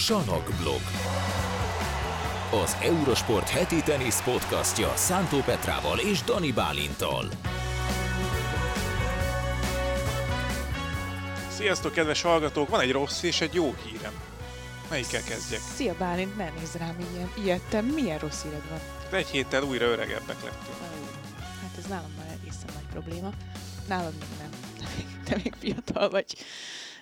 [0.00, 0.80] Sanokblog.
[2.62, 7.28] Az Eurosport heti tenisz podcastja Szántó Petrával és Dani Bálintal.
[11.48, 12.68] Sziasztok, kedves hallgatók!
[12.68, 14.12] Van egy rossz és egy jó hírem.
[14.90, 15.60] Melyikkel kezdjek?
[15.74, 17.32] Szia Bálint, ne nézz rám ilyen.
[17.44, 18.80] Ilyettem, milyen rossz híred van?
[19.18, 20.76] Egy héttel újra öregebbek lettünk.
[21.38, 23.30] Hát ez nálam már egészen nagy probléma.
[23.88, 24.50] Nálad még nem.
[25.24, 26.36] Te még fiatal vagy.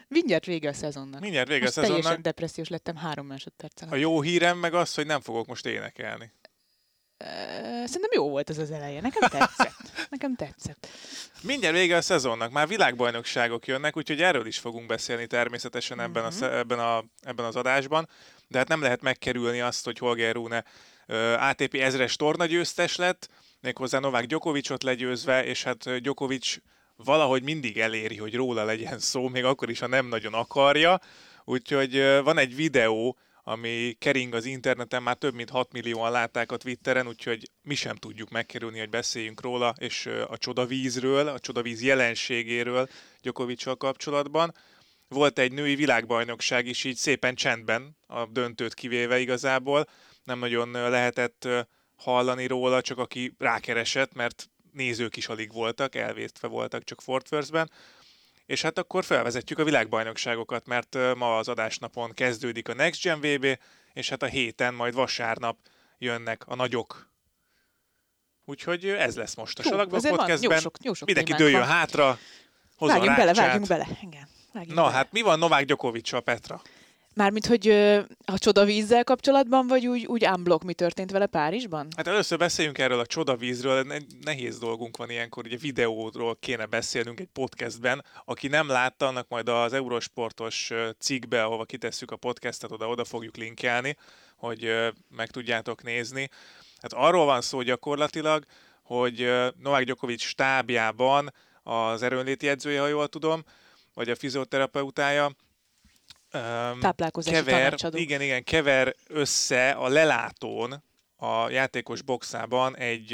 [0.08, 1.20] Mindjárt vége a szezonnak.
[1.20, 2.00] Mindjárt vége most a szezonnak.
[2.02, 4.00] teljesen depressziós lettem három másodperc A alatt.
[4.00, 6.32] jó hírem meg az, hogy nem fogok most énekelni.
[7.84, 9.00] Szerintem jó volt ez az eleje.
[9.00, 9.92] Nekem tetszett.
[10.10, 10.88] Nekem tetszett.
[11.42, 16.30] Mindjárt vége a szezonnak, már világbajnokságok jönnek, úgyhogy erről is fogunk beszélni természetesen ebben, a,
[16.30, 18.08] sze- ebben, a, ebben az adásban,
[18.48, 20.64] de hát nem lehet megkerülni azt, hogy Holger Rune
[21.38, 23.28] ATP ezres tornagyőztes lett,
[23.60, 26.56] méghozzá Novák Djokovicot legyőzve, és hát ö, Djokovic
[27.04, 31.00] valahogy mindig eléri, hogy róla legyen szó, még akkor is, ha nem nagyon akarja,
[31.44, 36.56] úgyhogy van egy videó, ami kering az interneten, már több mint 6 millióan látták a
[36.56, 42.88] Twitteren, úgyhogy mi sem tudjuk megkerülni, hogy beszéljünk róla, és a csodavízről, a csodavíz jelenségéről
[43.20, 44.54] Gyokovicsal kapcsolatban.
[45.08, 49.84] Volt egy női világbajnokság is így szépen csendben, a döntőt kivéve igazából.
[50.24, 51.48] Nem nagyon lehetett
[51.96, 57.70] hallani róla, csak aki rákeresett, mert nézők is alig voltak, elvétve voltak csak Fort Worth-ben.
[58.46, 63.58] És hát akkor felvezetjük a világbajnokságokat, mert ma az adásnapon kezdődik a Next Gen VB,
[63.92, 65.58] és hát a héten, majd vasárnap
[65.98, 67.08] jönnek a nagyok.
[68.44, 70.60] Úgyhogy ez lesz most a van, Podcastben.
[70.60, 71.68] sok- jó sok Mindenki dőljön van.
[71.68, 72.18] hátra,
[72.76, 73.86] hozza Vágjunk a bele, vágjunk bele.
[74.02, 74.28] Igen.
[74.52, 74.94] Vágjunk Na bele.
[74.96, 76.62] hát mi van Novák Gyokovicsal, Petra?
[77.18, 77.68] Mármint, hogy
[78.24, 81.88] a csodavízzel kapcsolatban, vagy úgy, úgy unblock mi történt vele Párizsban?
[81.96, 87.20] Hát először beszéljünk erről a csodavízről, ne- nehéz dolgunk van ilyenkor, ugye videóról kéne beszélnünk
[87.20, 88.04] egy podcastben.
[88.24, 93.36] Aki nem látta, annak majd az Eurosportos cikkbe, ahova kitesszük a podcastet, oda, oda fogjuk
[93.36, 93.96] linkelni,
[94.36, 94.72] hogy
[95.16, 96.28] meg tudjátok nézni.
[96.80, 98.44] Hát arról van szó gyakorlatilag,
[98.82, 103.44] hogy Novák Djokovic stábjában az erőnléti edzője, ha jól tudom,
[103.94, 105.30] vagy a fizioterapeutája,
[106.30, 107.96] öm, Táplálkozási kever, tanácsadó.
[107.96, 110.82] igen, igen, kever össze a lelátón
[111.16, 113.12] a játékos boxában egy,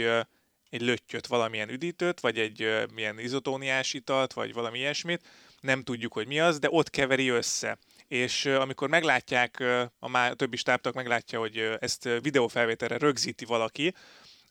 [0.71, 5.27] egy löttyöt, valamilyen üdítőt, vagy egy milyen izotóniás italt, vagy valami ilyesmit.
[5.61, 7.79] Nem tudjuk, hogy mi az, de ott keveri össze.
[8.09, 9.65] És amikor meglátják,
[9.99, 13.95] a, má, a többi stábtag meglátja, hogy ezt videófelvételre rögzíti valaki,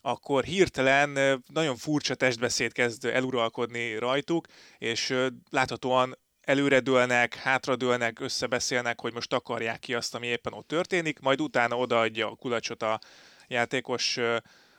[0.01, 4.47] akkor hirtelen nagyon furcsa testbeszéd kezd eluralkodni rajtuk,
[4.78, 5.16] és
[5.50, 11.77] láthatóan előredőlnek, hátradőlnek, összebeszélnek, hogy most akarják ki azt, ami éppen ott történik, majd utána
[11.77, 12.99] odaadja a kulacsot a
[13.47, 14.17] játékos,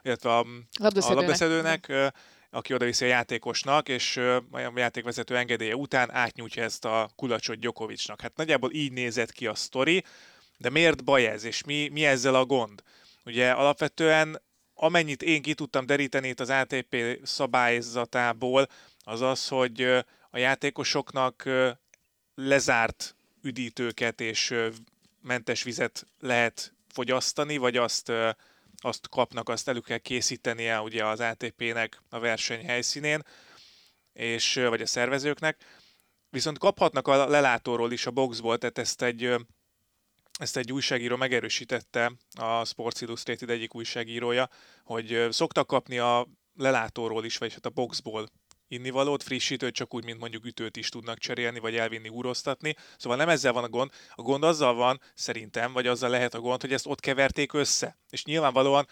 [0.03, 0.45] illetve a, a
[0.79, 1.21] Labdaszedőnek.
[1.21, 2.07] labdaszedőnek, ö,
[2.51, 4.17] aki oda viszi a játékosnak, és
[4.51, 8.21] a játékvezető engedélye után átnyújtja ezt a kulacsot Gyokovicsnak.
[8.21, 10.05] Hát nagyjából így nézett ki a sztori,
[10.59, 12.83] de miért baj ez, és mi, mi ezzel a gond?
[13.25, 14.43] Ugye alapvetően
[14.75, 18.69] amennyit én ki tudtam deríteni itt az ATP szabályzatából,
[19.05, 20.05] az az, hogy
[20.35, 21.49] a játékosoknak
[22.35, 24.55] lezárt üdítőket és
[25.21, 28.13] mentes vizet lehet fogyasztani, vagy azt,
[28.77, 33.23] azt kapnak, azt elő kell készítenie ugye az ATP-nek a verseny helyszínén,
[34.13, 35.65] és, vagy a szervezőknek.
[36.31, 39.35] Viszont kaphatnak a lelátóról is a boxból, tehát ezt egy,
[40.39, 44.49] ezt egy újságíró megerősítette, a Sports Illustrated egyik újságírója,
[44.83, 48.29] hogy szoktak kapni a lelátóról is, vagy hát a boxból
[48.75, 52.77] innivalót, frissítőt, csak úgy, mint mondjuk ütőt is tudnak cserélni, vagy elvinni, úroztatni.
[52.97, 53.91] Szóval nem ezzel van a gond.
[54.15, 57.99] A gond azzal van, szerintem, vagy azzal lehet a gond, hogy ezt ott keverték össze.
[58.11, 58.87] És nyilvánvalóan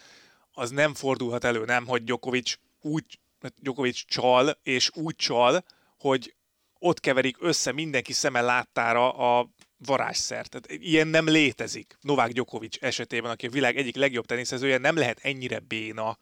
[0.51, 3.19] az nem fordulhat elő, nem, hogy Djokovic úgy,
[3.55, 5.63] Djokovic csal, és úgy csal,
[5.97, 6.35] hogy
[6.79, 10.49] ott keverik össze mindenki szeme láttára a varázsszert.
[10.49, 11.97] Tehát ilyen nem létezik.
[12.01, 16.17] Novák Djokovic esetében, aki a világ egyik legjobb teniszezője, nem lehet ennyire béna.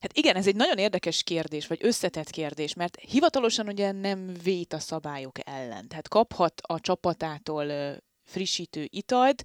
[0.00, 4.72] Hát igen, ez egy nagyon érdekes kérdés, vagy összetett kérdés, mert hivatalosan ugye nem vét
[4.72, 5.88] a szabályok ellen.
[5.88, 9.42] Tehát kaphat a csapatától frissítő italt,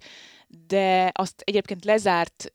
[0.66, 2.52] de azt egyébként lezárt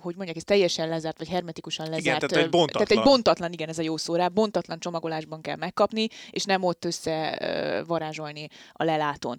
[0.00, 2.04] hogy mondják, ez teljesen lezárt, vagy hermetikusan lezárt.
[2.04, 2.86] Igen, tehát egy bontatlan.
[2.86, 6.62] Tehát egy bontatlan, igen, ez a jó szó rá, bontatlan csomagolásban kell megkapni, és nem
[6.62, 9.38] ott össze ö, varázsolni a lelátón.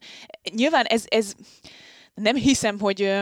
[0.52, 1.34] Nyilván ez, ez
[2.14, 3.14] nem hiszem, hogy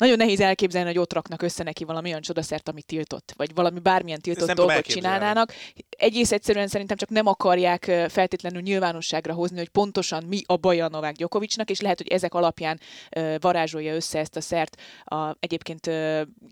[0.00, 3.78] nagyon nehéz elképzelni, hogy ott raknak össze neki valami olyan csodaszert, amit tiltott, vagy valami
[3.78, 5.52] bármilyen tiltott dolgot csinálnának.
[5.88, 11.14] Egész egyszerűen szerintem csak nem akarják feltétlenül nyilvánosságra hozni, hogy pontosan mi a baja Novák
[11.14, 12.80] Gyokovicsnak, és lehet, hogy ezek alapján
[13.40, 15.90] varázsolja össze ezt a szert a egyébként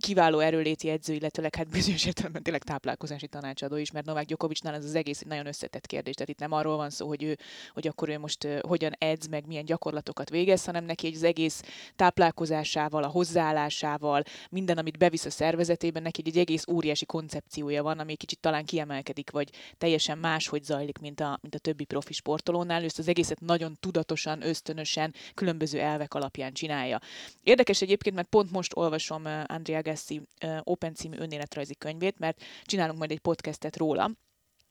[0.01, 4.85] kiváló erőléti edző, illetőleg hát bizonyos értelemben tényleg táplálkozási tanácsadó is, mert Novák Gyokovicsnál ez
[4.85, 6.15] az egész egy nagyon összetett kérdés.
[6.15, 7.39] Tehát itt nem arról van szó, hogy ő,
[7.73, 11.63] hogy akkor ő most hogyan edz, meg milyen gyakorlatokat végez, hanem neki egy az egész
[11.97, 13.09] táplálkozásával, a
[13.39, 18.65] hozzáállásával, minden, amit bevisz a szervezetében, neki egy egész óriási koncepciója van, ami kicsit talán
[18.65, 22.83] kiemelkedik, vagy teljesen máshogy zajlik, mint a, mint a többi profi sportolónál.
[22.83, 27.01] Ő ezt az egészet nagyon tudatosan, ösztönösen, különböző elvek alapján csinálja.
[27.43, 30.21] Érdekes egyébként, mert pont most olvasom Andrea Gassi
[30.63, 34.11] Open című önéletrajzi könyvét, mert csinálunk majd egy podcastet róla,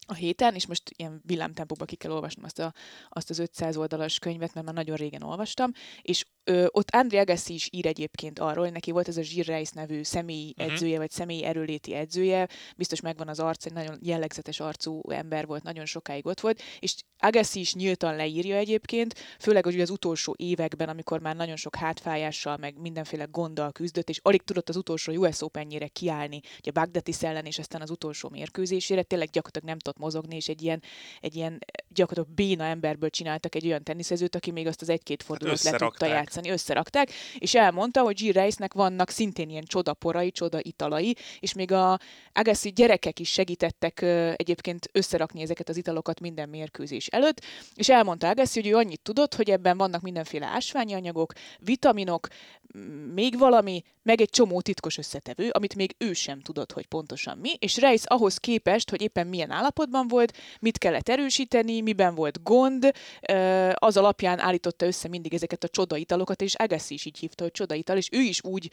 [0.09, 2.74] a héten, és most ilyen villámtempóba ki kell olvasnom azt, a,
[3.09, 5.71] azt az 500 oldalas könyvet, mert már nagyon régen olvastam,
[6.01, 9.69] és ö, ott André Agassi is ír egyébként arról, hogy neki volt ez a Zsirreis
[9.69, 10.74] nevű személyi uh-huh.
[10.74, 15.63] edzője, vagy személyi erőléti edzője, biztos megvan az arc, egy nagyon jellegzetes arcú ember volt,
[15.63, 20.90] nagyon sokáig ott volt, és Agassi is nyíltan leírja egyébként, főleg hogy az utolsó években,
[20.90, 25.42] amikor már nagyon sok hátfájással, meg mindenféle gonddal küzdött, és alig tudott az utolsó US
[25.42, 30.36] Openjére kiállni, ugye Bagdatis ellen, és aztán az utolsó mérkőzésére, tényleg gyakorlatilag nem tudott mozogni,
[30.36, 30.81] és egy ilyen,
[31.22, 31.60] egy ilyen
[31.90, 35.88] gyakorlatilag béna emberből csináltak egy olyan teniszezőt, aki még azt az egy-két fordulót hát le
[35.88, 38.31] tudta játszani, összerakták, és elmondta, hogy G.
[38.31, 42.00] Reisnek vannak szintén ilyen csodaporai, csoda italai, és még a
[42.34, 44.02] Agassi gyerekek is segítettek
[44.36, 47.42] egyébként összerakni ezeket az italokat minden mérkőzés előtt,
[47.75, 52.27] és elmondta Agassi, hogy ő annyit tudott, hogy ebben vannak mindenféle ásványi anyagok, vitaminok,
[53.13, 57.54] még valami, meg egy csomó titkos összetevő, amit még ő sem tudott, hogy pontosan mi,
[57.59, 62.92] és Reis ahhoz képest, hogy éppen milyen állapotban volt, mit kellett erősíteni, miben volt gond,
[63.74, 67.98] az alapján állította össze mindig ezeket a csodaitalokat, és Agassi is így hívta, hogy csodaital,
[67.98, 68.71] és ő is úgy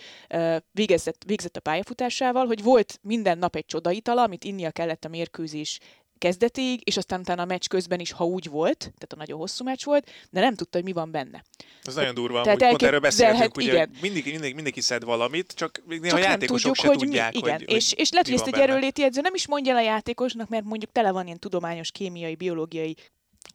[0.72, 5.78] végezett, végzett a pályafutásával, hogy volt minden nap egy csodaital, amit innia kellett a mérkőzés
[6.24, 9.64] kezdetig, és aztán utána a meccs közben is, ha úgy volt, tehát a nagyon hosszú
[9.64, 11.44] meccs volt, de nem tudta, hogy mi van benne.
[11.82, 13.90] Ez nagyon durva, tehát elke- pont erről beszélhetünk, ugye, igen.
[14.00, 17.58] mindig, mindig, mindenki szed valamit, csak néha csak a játékosok tudjuk, hogy tudják, mi, igen.
[17.58, 20.48] hogy, és, és lehet, hogy ezt egy erőléti edző nem is mondja el a játékosnak,
[20.48, 22.96] mert mondjuk tele van ilyen tudományos, kémiai, biológiai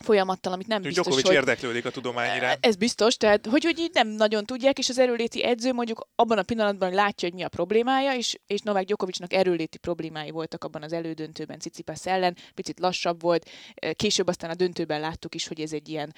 [0.04, 1.34] folyamattal, amit nem biztos, hogy...
[1.34, 2.66] érdeklődik a tudomány iránt.
[2.66, 6.38] Ez biztos, tehát hogy, hogy így nem nagyon tudják, és az erőléti edző mondjuk abban
[6.38, 10.84] a pillanatban látja, hogy mi a problémája, és, és Novák Djokovicnak erőléti problémái voltak abban
[10.84, 13.50] az elődöntőben Cicipas ellen, picit lassabb volt,
[13.94, 16.14] később aztán a döntőben láttuk is, hogy ez egy ilyen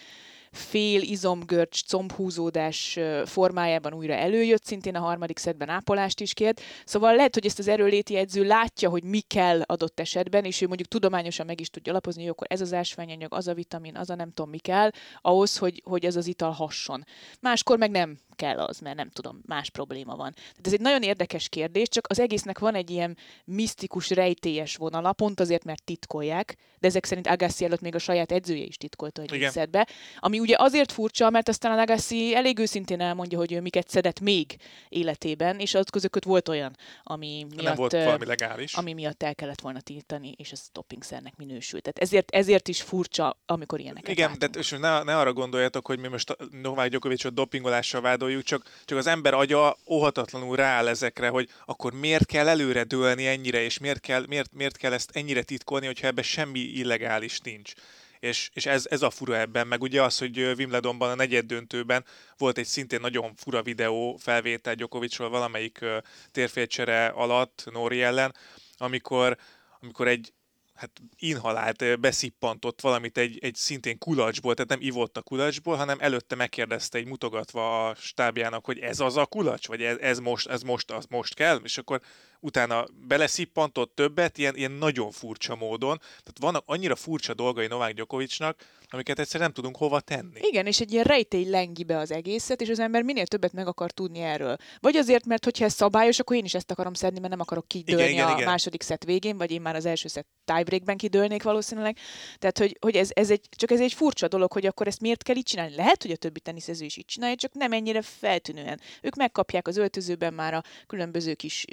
[0.51, 6.61] fél izomgörcs combhúzódás formájában újra előjött, szintén a harmadik szedben ápolást is kért.
[6.85, 10.67] Szóval lehet, hogy ezt az erőléti edző látja, hogy mi kell adott esetben, és ő
[10.67, 14.09] mondjuk tudományosan meg is tudja alapozni, hogy akkor ez az ásványanyag, az a vitamin, az
[14.09, 14.89] a nem tudom mi kell,
[15.21, 17.05] ahhoz, hogy, hogy ez az ital hasson.
[17.39, 20.31] Máskor meg nem kell az, mert nem tudom, más probléma van.
[20.33, 25.13] Tehát ez egy nagyon érdekes kérdés, csak az egésznek van egy ilyen misztikus, rejtélyes vonala,
[25.13, 29.21] pont azért, mert titkolják, de ezek szerint Agassi előtt még a saját edzője is titkolta,
[29.27, 29.87] hogy szed be.
[30.19, 34.19] Ami ugye azért furcsa, mert aztán a Agassi elég őszintén elmondja, hogy ő miket szedett
[34.19, 34.55] még
[34.89, 38.73] életében, és az között volt olyan, ami miatt, nem volt valami legális.
[38.73, 41.81] ami miatt el kellett volna tiltani, és ez stoppingszernek minősült.
[41.81, 45.99] Tehát ezért, ezért is furcsa, amikor ilyeneket Igen, de és ne, ne arra gondoljatok, hogy
[45.99, 51.49] mi most Novák Djokovicot dopingolással vádoljuk, csak, csak az ember agya óhatatlanul rááll ezekre, hogy
[51.65, 55.85] akkor miért kell előre dőlni ennyire, és miért kell, miért, miért kell ezt ennyire titkolni,
[55.85, 57.73] hogyha ebben semmi illegális nincs.
[58.19, 62.05] És, és ez, ez a fura ebben, meg ugye az, hogy Wimbledonban a negyed döntőben
[62.37, 65.85] volt egy szintén nagyon fura videó felvétel Gyokovicsról valamelyik
[66.31, 68.35] térfélcsere alatt Nóri ellen,
[68.77, 69.37] amikor,
[69.79, 70.33] amikor egy
[70.81, 76.35] hát inhalált, beszippantott valamit egy, egy szintén kulacsból, tehát nem ivott a kulacsból, hanem előtte
[76.35, 80.61] megkérdezte egy mutogatva a stábjának, hogy ez az a kulacs, vagy ez, ez most, ez
[80.61, 82.01] most, az most kell, és akkor
[82.39, 85.97] utána beleszippantott többet, ilyen, ilyen nagyon furcsa módon.
[85.97, 90.39] Tehát vannak annyira furcsa dolgai Novák Gyokovicsnak, amiket egyszer nem tudunk hova tenni.
[90.41, 93.67] Igen, és egy ilyen rejtély lengi be az egészet, és az ember minél többet meg
[93.67, 94.55] akar tudni erről.
[94.79, 97.67] Vagy azért, mert hogyha ez szabályos, akkor én is ezt akarom szedni, mert nem akarok
[97.67, 98.45] kidőlni igen, igen, a igen.
[98.45, 101.97] második szett végén, vagy én már az első szett tiebreakben kidőlnék valószínűleg.
[102.37, 105.23] Tehát, hogy, hogy ez, ez egy, csak ez egy furcsa dolog, hogy akkor ezt miért
[105.23, 105.75] kell így csinálni.
[105.75, 108.79] Lehet, hogy a többi teniszező is így csinálja, csak nem ennyire feltűnően.
[109.01, 111.65] Ők megkapják az öltözőben már a különböző kis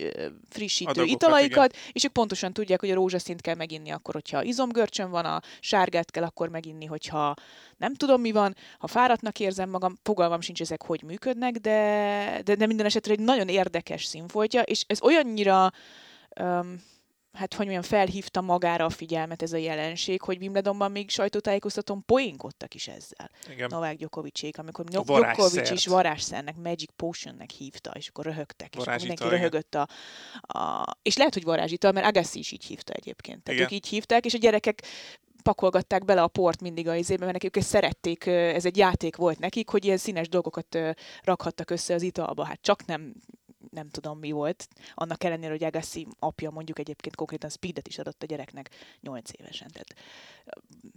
[0.49, 1.85] frissítő Adagokat, italaikat, igen.
[1.93, 6.11] és ők pontosan tudják, hogy a rózsaszint kell meginni akkor, hogyha izomgörcsön van, a sárgát
[6.11, 7.35] kell akkor meginni, hogyha
[7.77, 12.55] nem tudom mi van, ha fáradtnak érzem magam, fogalmam sincs ezek, hogy működnek, de, de,
[12.55, 15.73] de minden esetre egy nagyon érdekes színfoltja, és ez olyannyira
[16.41, 16.83] um,
[17.33, 22.75] hát hogy mondjam, felhívta magára a figyelmet ez a jelenség, hogy Wimbledonban még sajtótájékoztatón poénkodtak
[22.75, 23.31] is ezzel.
[23.51, 23.69] Igen.
[23.71, 25.71] Novák Djokovicék, amikor varázsszert.
[25.71, 29.51] is varázsszernek, Magic Potionnek hívta, és akkor röhögtek, és akkor Varázsital, mindenki igen.
[29.51, 29.89] röhögött a,
[30.59, 30.85] a...
[31.03, 33.43] És lehet, hogy varázsital, mert Agassi is így hívta egyébként.
[33.43, 33.73] Tehát Igen.
[33.73, 34.83] ők így hívták, és a gyerekek
[35.49, 39.39] pakolgatták bele a port mindig a izébe, mert nekik ezt szerették, ez egy játék volt
[39.39, 40.79] nekik, hogy ilyen színes dolgokat
[41.23, 42.45] rakhattak össze az italba.
[42.45, 43.15] Hát csak nem
[43.71, 48.23] nem tudom mi volt, annak ellenére, hogy Agassi apja mondjuk egyébként konkrétan speedet is adott
[48.23, 48.71] a gyereknek
[49.01, 49.69] 8 évesen.
[49.73, 49.95] Tehát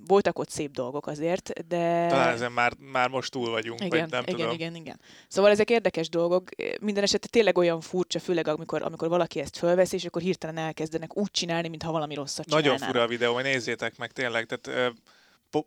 [0.06, 2.08] voltak ott szép dolgok azért, de...
[2.10, 4.54] Talán ezen már, már most túl vagyunk, Igen, vagy nem igen, tudom.
[4.54, 5.00] igen, igen.
[5.28, 6.50] Szóval ezek érdekes dolgok.
[6.82, 11.18] Minden esetre tényleg olyan furcsa, főleg amikor, amikor valaki ezt fölvesz, és akkor hirtelen elkezdenek
[11.18, 12.94] úgy csinálni, mintha valami rosszat Nagyon csinálnának.
[12.94, 14.46] fura a videó, majd nézzétek meg tényleg.
[14.46, 14.94] Tehát,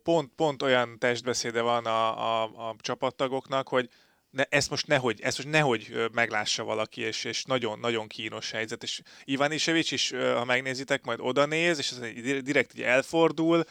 [0.03, 3.89] pont, pont olyan testbeszéde van a, a, a csapattagoknak, hogy
[4.35, 8.83] ne, ezt most nehogy, ezt most nehogy meglássa valaki, és, és nagyon, nagyon kínos helyzet.
[8.83, 11.93] És Iván Isevics is, ha megnézitek, majd oda néz, és
[12.41, 13.63] direkt így elfordul,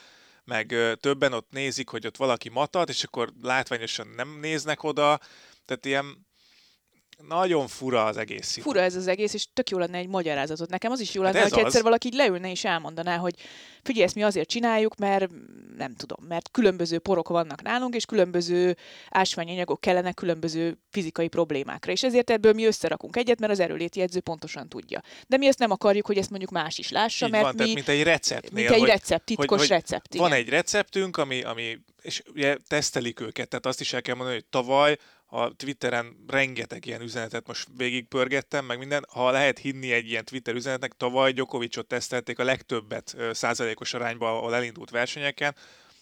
[0.45, 5.21] meg többen ott nézik, hogy ott valaki matat, és akkor látványosan nem néznek oda.
[5.65, 6.27] Tehát ilyen
[7.29, 8.69] nagyon fura az egész szitu.
[8.69, 10.71] Fura ez az egész, és tök jó lenne egy magyarázatot.
[10.71, 13.35] Nekem az is jó Hát lenne, ez hogy egyszer valaki így leülne és elmondaná, hogy
[13.83, 15.31] figyelj, ezt mi azért csináljuk, mert
[15.77, 18.77] nem tudom, mert különböző porok vannak nálunk, és különböző
[19.11, 21.93] ásványi anyagok kellene különböző fizikai problémákra.
[21.93, 25.03] És ezért ebből mi összerakunk egyet, mert az erőléti edző pontosan tudja.
[25.27, 27.59] De mi ezt nem akarjuk, hogy ezt mondjuk más is lássa, Így mert van, mi,
[27.59, 28.63] tehát mint egy receptnél.
[28.63, 30.17] mint egy hogy, recept, titkos hogy recept.
[30.17, 30.39] Van igen.
[30.39, 34.47] egy receptünk, ami, ami, és ugye tesztelik őket, tehát azt is el kell mondani, hogy
[34.51, 34.97] tavaly
[35.35, 39.07] a Twitteren rengeteg ilyen üzenetet most végigpörgettem, meg minden.
[39.09, 44.55] Ha lehet hinni egy ilyen Twitter üzenetnek, tavaly Djokovicot tesztelték a legtöbbet százalékos arányban, ahol
[44.55, 45.55] elindult versenyeken.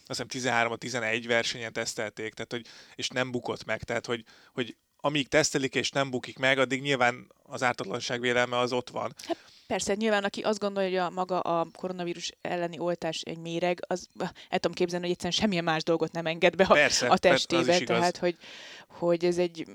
[0.07, 3.83] Azt hiszem 13-11 versenyen tesztelték, tehát, hogy, és nem bukott meg.
[3.83, 8.73] Tehát, hogy, hogy amíg tesztelik és nem bukik meg, addig nyilván az ártatlanság vélelme az
[8.73, 9.15] ott van.
[9.73, 14.09] Persze, nyilván aki azt gondolja, hogy a maga a koronavírus elleni oltás egy méreg, az
[14.49, 17.79] el tudom képzelni, hogy egyszerűen semmilyen más dolgot nem enged be a, Persze, a testébe.
[17.79, 18.37] Tehát, hogy,
[18.87, 19.67] hogy ez egy,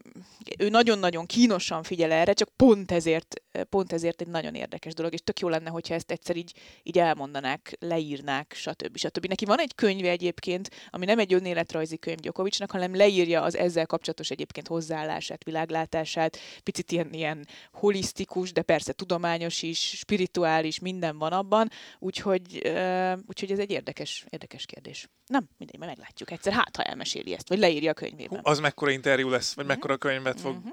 [0.58, 5.20] ő nagyon-nagyon kínosan figyel erre, csak pont ezért, pont ezért egy nagyon érdekes dolog, és
[5.24, 8.98] tök jó lenne, hogyha ezt egyszer így, így elmondanák, leírnák, stb.
[8.98, 9.26] stb.
[9.26, 13.86] Neki van egy könyve egyébként, ami nem egy önéletrajzi könyv Gyokovicsnak, hanem leírja az ezzel
[13.86, 21.32] kapcsolatos egyébként hozzáállását, világlátását, picit ilyen, ilyen holisztikus, de persze tudományos is, spirituális, minden van
[21.32, 25.08] abban, úgyhogy, uh, úgyhogy ez egy érdekes, érdekes kérdés.
[25.26, 28.40] Nem, mindegy, majd meglátjuk egyszer, hát ha elmeséli ezt, vagy leírja a könyvében.
[28.44, 29.74] Az mekkora interjú lesz, vagy Mhm.
[29.74, 30.68] mekkora könyvet fog Mhm.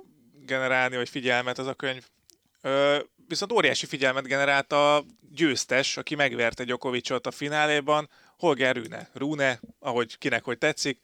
[0.46, 2.04] generálni, vagy figyelmet az a könyv.
[3.28, 9.10] Viszont óriási figyelmet generált a győztes, aki megverte Djokovicot a fináléban, Holger Rune.
[9.12, 11.00] Rune, ahogy kinek hogy tetszik,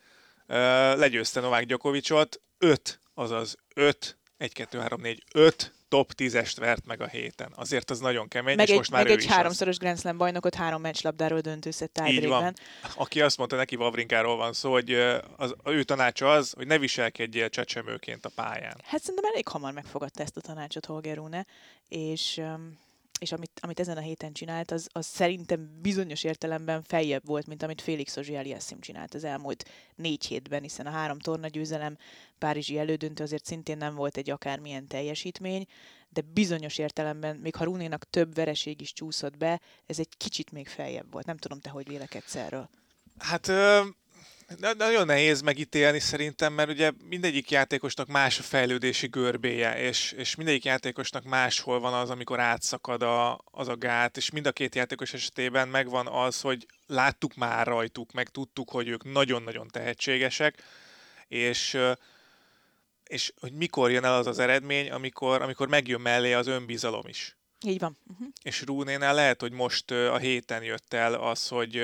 [0.96, 7.00] legyőzte Novák Djokovicot, 5, azaz 5, 1, 2, 3, 4, 5 top 10-est vert meg
[7.00, 7.52] a héten.
[7.54, 9.98] Azért az nagyon kemény, meg és egy, most már meg ő egy is háromszoros Grand
[9.98, 12.06] Slam bajnokot három meccslabdáról döntőzett Így van.
[12.14, 12.56] tiebreakben.
[12.94, 14.92] Aki azt mondta, neki Vavrinkáról van szó, hogy
[15.36, 18.80] az, az ő tanácsa az, hogy ne viselkedjél csecsemőként a pályán.
[18.84, 21.46] Hát szerintem elég hamar megfogadta ezt a tanácsot Holger Rune,
[21.88, 22.78] és, öm,
[23.20, 27.62] és amit, amit ezen a héten csinált, az, az szerintem bizonyos értelemben feljebb volt, mint
[27.62, 31.96] amit Félix Auger-Aliassime csinált az elmúlt négy hétben, hiszen a három torna győzelem,
[32.38, 35.66] Párizsi elődöntő azért szintén nem volt egy akármilyen teljesítmény,
[36.08, 40.68] de bizonyos értelemben, még ha Runénak több vereség is csúszott be, ez egy kicsit még
[40.68, 41.26] feljebb volt.
[41.26, 42.68] Nem tudom, te hogy vélekedsz erről.
[43.18, 43.80] Hát ö,
[44.58, 50.64] nagyon nehéz megítélni szerintem, mert ugye mindegyik játékosnak más a fejlődési görbéje, és, és mindegyik
[50.64, 55.12] játékosnak máshol van az, amikor átszakad a, az a gát, és mind a két játékos
[55.12, 60.62] esetében megvan az, hogy láttuk már rajtuk, meg tudtuk, hogy ők nagyon-nagyon tehetségesek,
[61.28, 61.78] és
[63.10, 67.36] és hogy mikor jön el az az eredmény, amikor, amikor megjön mellé az önbizalom is.
[67.66, 67.96] Így van.
[68.06, 68.26] Uh-huh.
[68.42, 71.82] És Rúnénál lehet, hogy most a héten jött el az, hogy,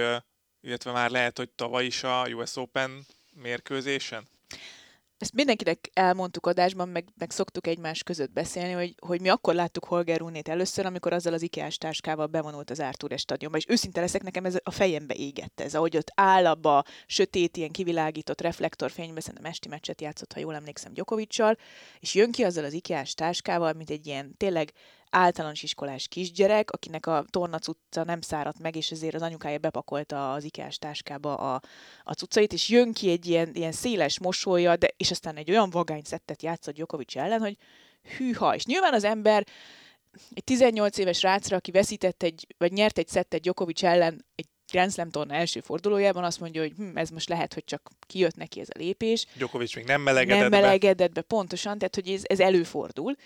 [0.67, 4.29] illetve már lehet, hogy tavaly is a US Open mérkőzésen.
[5.19, 9.85] ezt mindenkinek elmondtuk adásban, meg, meg szoktuk egymás között beszélni, hogy, hogy mi akkor láttuk
[9.85, 14.23] Holger Runét először, amikor azzal az IKEA-s táskával bevonult az Artures stadionba, és őszinte leszek,
[14.23, 19.51] nekem ez a fejembe égett ez, ahogy ott áll abba sötét, ilyen kivilágított reflektorfénybe, szerintem
[19.51, 21.59] esti meccset játszott, ha jól emlékszem, Gyokovicsal,
[22.01, 24.73] és jön ki azzal az IKEA-s táskával, mint egy ilyen tényleg
[25.11, 30.45] általános iskolás kisgyerek, akinek a tornacucca nem száradt meg, és ezért az anyukája bepakolta az
[30.45, 31.61] IKEA-s táskába a,
[32.03, 35.71] a cuccait, és jön ki egy ilyen, ilyen széles mosolya, de, és aztán egy olyan
[35.71, 37.57] vagány szettet játszott Djokovic ellen, hogy
[38.17, 39.47] hűha, és nyilván az ember
[40.35, 44.93] egy 18 éves rácra, aki veszített egy, vagy nyert egy szettet Djokovic ellen egy Grand
[44.93, 48.61] Slam torna első fordulójában azt mondja, hogy hm, ez most lehet, hogy csak kijött neki
[48.61, 50.61] ez a lépés, Djokovic még nem melegedett nem be.
[50.61, 53.17] melegedett be pontosan, tehát hogy ez, ez előfordul,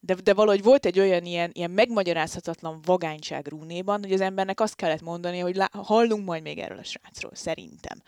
[0.00, 4.76] de, de valahogy volt egy olyan ilyen, ilyen megmagyarázhatatlan vagányság Rúnéban, hogy az embernek azt
[4.76, 8.02] kellett mondani, hogy lá, hallunk majd még erről a srácról, szerintem.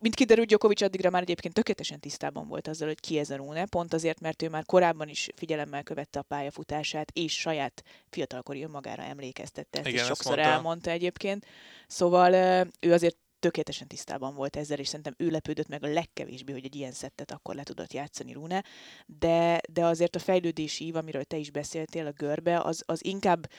[0.00, 3.66] Mint kiderült, Djokovic addigra már egyébként tökéletesen tisztában volt azzal, hogy ki ez a Rune,
[3.66, 9.02] pont azért, mert ő már korábban is figyelemmel követte a pályafutását, és saját fiatalkori önmagára
[9.02, 10.52] emlékeztette, ezt Igen, is sokszor mondta.
[10.52, 11.46] elmondta egyébként.
[11.86, 12.32] Szóval
[12.80, 16.74] ő azért tökéletesen tisztában volt ezzel, és szerintem ő lepődött meg a legkevésbé, hogy egy
[16.74, 18.64] ilyen szettet akkor le tudott játszani Rune,
[19.06, 23.50] de, de azért a fejlődési ív, amiről te is beszéltél, a görbe, az, az inkább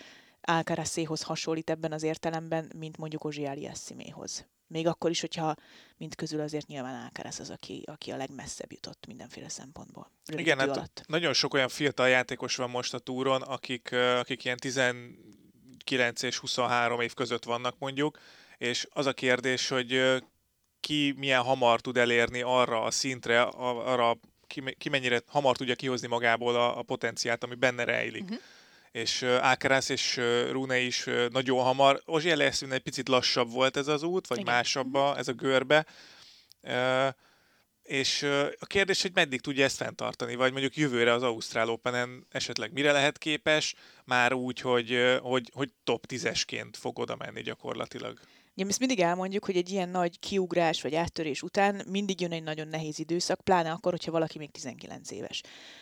[0.42, 4.48] Alcarazéhoz hasonlít ebben az értelemben, mint mondjuk Ozsi Aliassiméhoz.
[4.68, 5.56] Még akkor is, hogyha
[5.98, 10.12] mint közül azért nyilván Alcaraz az, aki, aki a legmesszebb jutott mindenféle szempontból.
[10.26, 11.04] Rövid Igen, hát alatt.
[11.08, 17.00] nagyon sok olyan fiatal játékos van most a túron, akik, akik ilyen 19 és 23
[17.00, 18.20] év között vannak mondjuk,
[18.58, 20.22] és az a kérdés, hogy
[20.80, 26.08] ki milyen hamar tud elérni arra a szintre, arra ki, ki mennyire hamar tudja kihozni
[26.08, 28.24] magából a, a potenciált, ami benne rejlik.
[28.24, 28.34] Mhm.
[28.92, 30.18] És Alcaraz és
[30.52, 32.02] Rune is nagyon hamar.
[32.06, 34.54] Ozsi Eliassim egy picit lassabb volt ez az út, vagy Igen.
[34.54, 35.86] másabb a, ez a görbe.
[37.84, 38.24] És
[38.60, 42.92] a kérdés, hogy meddig tudja ezt fenntartani, vagy mondjuk jövőre az Ausztrál Openen esetleg mire
[42.92, 48.20] lehet képes, már úgy, hogy, hogy, hogy top 10-esként fog oda menni gyakorlatilag.
[48.58, 52.44] Ugye ezt mindig elmondjuk, hogy egy ilyen nagy kiugrás vagy áttörés után mindig jön egy
[52.44, 55.42] nagyon nehéz időszak, pláne akkor, hogyha valaki még 19 éves.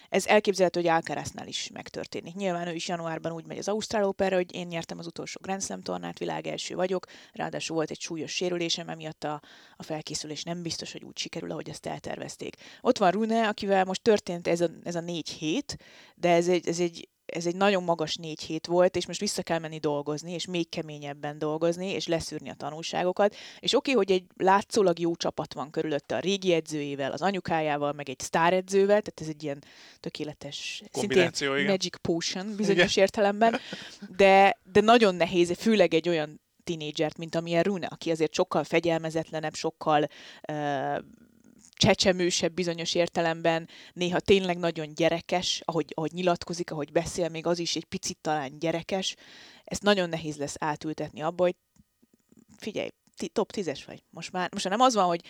[0.09, 2.35] Ez elképzelhető, hogy Alcaraznál is megtörténik.
[2.35, 5.63] Nyilván ő is januárban úgy megy az Ausztrál Operra, hogy én nyertem az utolsó Grand
[5.63, 9.41] Slam tornát, világ első vagyok, ráadásul volt egy súlyos sérülésem, emiatt a,
[9.75, 12.55] a felkészülés nem biztos, hogy úgy sikerül, ahogy ezt eltervezték.
[12.81, 15.77] Ott van Rune, akivel most történt ez a, ez a négy hét,
[16.15, 19.41] de ez egy, ez egy ez egy nagyon magas négy hét volt, és most vissza
[19.41, 23.35] kell menni dolgozni, és még keményebben dolgozni, és leszűrni a tanulságokat.
[23.59, 27.91] És oké, okay, hogy egy látszólag jó csapat van körülötte a régi edzőjével, az anyukájával,
[27.93, 29.63] meg egy sztáredzővel, tehát ez egy ilyen
[29.99, 31.65] tökéletes, szintén igen.
[31.65, 33.59] magic potion bizonyos értelemben,
[34.17, 39.53] de, de nagyon nehéz, főleg egy olyan tinédzsert, mint amilyen Rune, aki azért sokkal fegyelmezetlenebb,
[39.53, 40.07] sokkal
[40.51, 40.97] uh,
[41.73, 47.75] csecsemősebb bizonyos értelemben, néha tényleg nagyon gyerekes, ahogy, ahogy nyilatkozik, ahogy beszél, még az is
[47.75, 49.15] egy picit talán gyerekes.
[49.63, 51.55] Ezt nagyon nehéz lesz átültetni abba, hogy
[52.57, 54.03] figyelj, ti- top 10-es vagy.
[54.09, 55.21] Most már, most már nem az van, hogy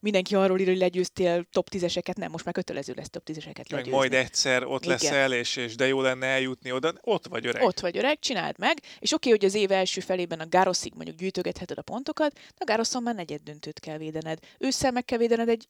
[0.00, 3.70] mindenki arról ír, hogy legyőztél top 10-eseket, nem, most már kötelező lesz top 10-eseket Meg
[3.70, 3.92] legyőzni.
[3.92, 4.98] majd egyszer ott Igen.
[5.00, 6.92] leszel, és, és de jó lenne eljutni oda.
[7.00, 7.62] Ott vagy öreg.
[7.62, 11.16] Ott vagy öreg, csináld meg, és oké, hogy az év első felében a Garoszig mondjuk
[11.16, 14.38] gyűjtögetheted a pontokat, de a Garoszon már negyed döntőt kell védened.
[14.58, 15.68] Ősszel meg kell védened egy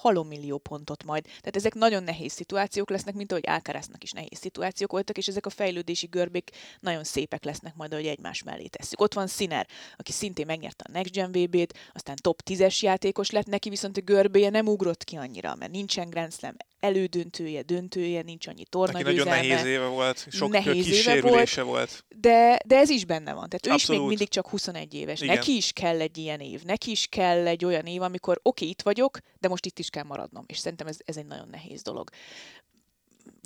[0.00, 1.22] halomillió pontot majd.
[1.24, 5.46] Tehát ezek nagyon nehéz szituációk lesznek, mint ahogy Alcaraznak is nehéz szituációk voltak, és ezek
[5.46, 9.00] a fejlődési görbék nagyon szépek lesznek majd, ahogy egymás mellé tesszük.
[9.00, 13.46] Ott van Sinner, aki szintén megnyerte a Next Gen VB-t, aztán top 10-es játékos lett,
[13.46, 18.46] neki viszont a görbéje nem ugrott ki annyira, mert nincsen Grand Slam elődöntője, döntője, nincs
[18.46, 19.30] annyi Neki tornagyőzelme.
[19.30, 22.04] nagyon nehéz éve volt, sok Nehéz éve kísérülése volt.
[22.16, 23.48] De, de ez is benne van.
[23.48, 25.20] Tehát ő is még mindig csak 21 éves.
[25.20, 25.34] Igen.
[25.34, 26.62] Neki is kell egy ilyen év.
[26.62, 30.04] Neki is kell egy olyan év, amikor oké, itt vagyok, de most itt is kell
[30.04, 30.44] maradnom.
[30.46, 32.10] És szerintem ez, ez egy nagyon nehéz dolog.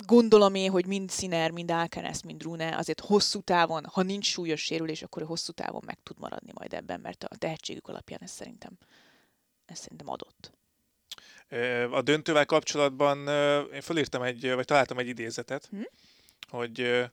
[0.05, 4.61] Gondolom én, hogy mind Sziner, mind Alcaraz, mind Rune azért hosszú távon, ha nincs súlyos
[4.61, 8.77] sérülés, akkor hosszú távon meg tud maradni majd ebben, mert a tehetségük alapján ez szerintem,
[9.65, 10.51] ez szerintem adott.
[11.91, 13.27] A döntővel kapcsolatban
[13.73, 15.81] én fölírtam egy, vagy találtam egy idézetet, Hm?
[16.49, 17.03] hogy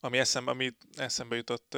[0.00, 1.74] ami eszembe, ami eszembe jutott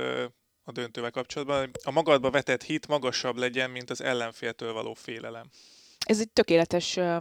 [0.64, 5.46] a döntővel kapcsolatban, a magadba vetett hit magasabb legyen, mint az ellenféltől való félelem.
[5.98, 7.20] Ez egy tökéletes Ezt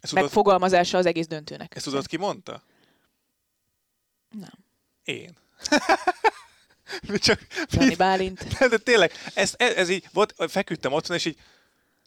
[0.00, 1.74] tudod, megfogalmazása az egész döntőnek.
[1.76, 2.62] ezt tudod ki mondta?
[4.30, 4.52] Nem.
[5.04, 5.36] Én.
[7.18, 8.58] Csak, Dani Bálint.
[8.58, 11.38] de, de tényleg, ez, ez, ez így, volt, feküdtem otthon, és így,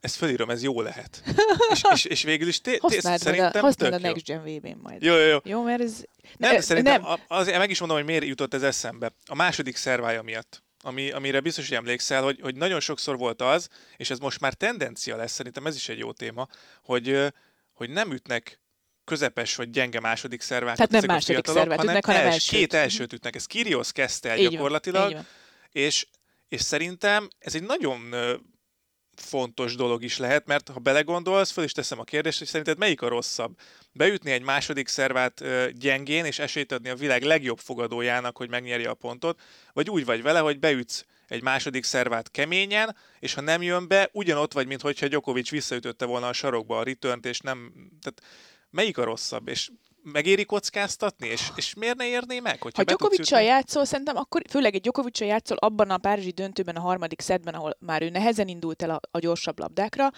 [0.01, 1.23] ezt fölírom, ez jó lehet.
[1.73, 3.97] és, és, és végül is té, té, a, szerintem a tök jó.
[3.97, 5.03] Next Gen VB-n majd.
[5.03, 5.37] Jó, jó, jó.
[5.43, 6.03] Jó, mert ez...
[6.37, 7.11] Nem, Ne- szerintem nem.
[7.11, 9.11] A, azért meg is mondom, hogy miért jutott ez eszembe.
[9.25, 10.63] A második szervája miatt.
[10.83, 14.53] Ami, amire biztos, hogy emlékszel, hogy, hogy nagyon sokszor volt az, és ez most már
[14.53, 16.47] tendencia lesz, szerintem ez is egy jó téma,
[16.83, 17.33] hogy,
[17.73, 18.59] hogy nem ütnek
[19.03, 22.59] közepes vagy gyenge második szervákat Tehát nem a második fiatalok, szervet ütnek, hanem els- elsőt.
[22.59, 23.35] Két elsőt ütnek.
[23.35, 25.27] Ez Kyrgios kezdte el Így gyakorlatilag, van.
[25.71, 26.07] és,
[26.47, 28.13] és szerintem ez egy nagyon
[29.15, 33.01] fontos dolog is lehet, mert ha belegondolsz, föl is teszem a kérdést, hogy szerinted melyik
[33.01, 33.57] a rosszabb?
[33.91, 35.43] Beütni egy második szervát
[35.77, 39.41] gyengén, és esélyt adni a világ legjobb fogadójának, hogy megnyerje a pontot,
[39.73, 44.09] vagy úgy vagy vele, hogy beütsz egy második szervát keményen, és ha nem jön be,
[44.11, 47.73] ugyanott vagy, mint hogyha Djokovic visszaütötte volna a sarokba a returnt, és nem...
[48.01, 48.21] Tehát
[48.69, 49.47] melyik a rosszabb?
[49.47, 49.71] És
[50.03, 51.27] megéri kockáztatni?
[51.27, 52.61] És, és miért ne érné meg?
[52.61, 52.97] Hogyha Ha
[53.31, 53.45] ütni?
[53.45, 57.77] játszol, szerintem akkor, főleg egy djokovic játszol abban a párizsi döntőben, a harmadik szedben, ahol
[57.79, 60.09] már ő nehezen indult el a, a gyorsabb labdákra,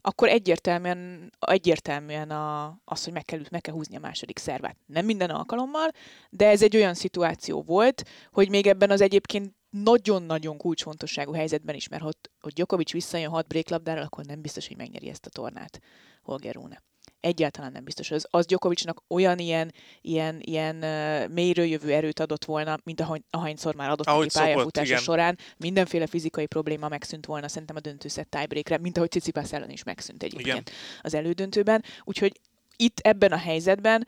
[0.00, 4.76] akkor egyértelműen, egyértelműen a, az, hogy meg kell, meg kell húzni a második szervát.
[4.86, 5.90] Nem minden alkalommal,
[6.30, 11.88] de ez egy olyan szituáció volt, hogy még ebben az egyébként nagyon-nagyon kulcsfontosságú helyzetben is,
[11.88, 15.80] mert hogy, hogy Djokovic visszajön hat bréklabdára, akkor nem biztos, hogy megnyeri ezt a tornát
[16.22, 16.82] Holger Rune
[17.26, 18.10] egyáltalán nem biztos.
[18.10, 23.22] Az, az Djokovicnak olyan ilyen, ilyen, ilyen uh, mélyről jövő erőt adott volna, mint ahogy,
[23.30, 25.00] ahányszor már adott ahogy neki pályafutása igen.
[25.00, 25.38] során.
[25.56, 30.22] Mindenféle fizikai probléma megszűnt volna szerintem a döntőszett tiebreakre, mint ahogy Cicipász ellen is megszűnt
[30.22, 30.78] egyébként igen.
[31.00, 31.84] az elődöntőben.
[32.04, 32.40] Úgyhogy
[32.76, 34.06] itt ebben a helyzetben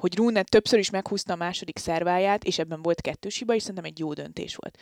[0.00, 3.84] hogy Rune többször is meghúzta a második szerváját, és ebben volt kettős hiba, és szerintem
[3.84, 4.78] egy jó döntés volt.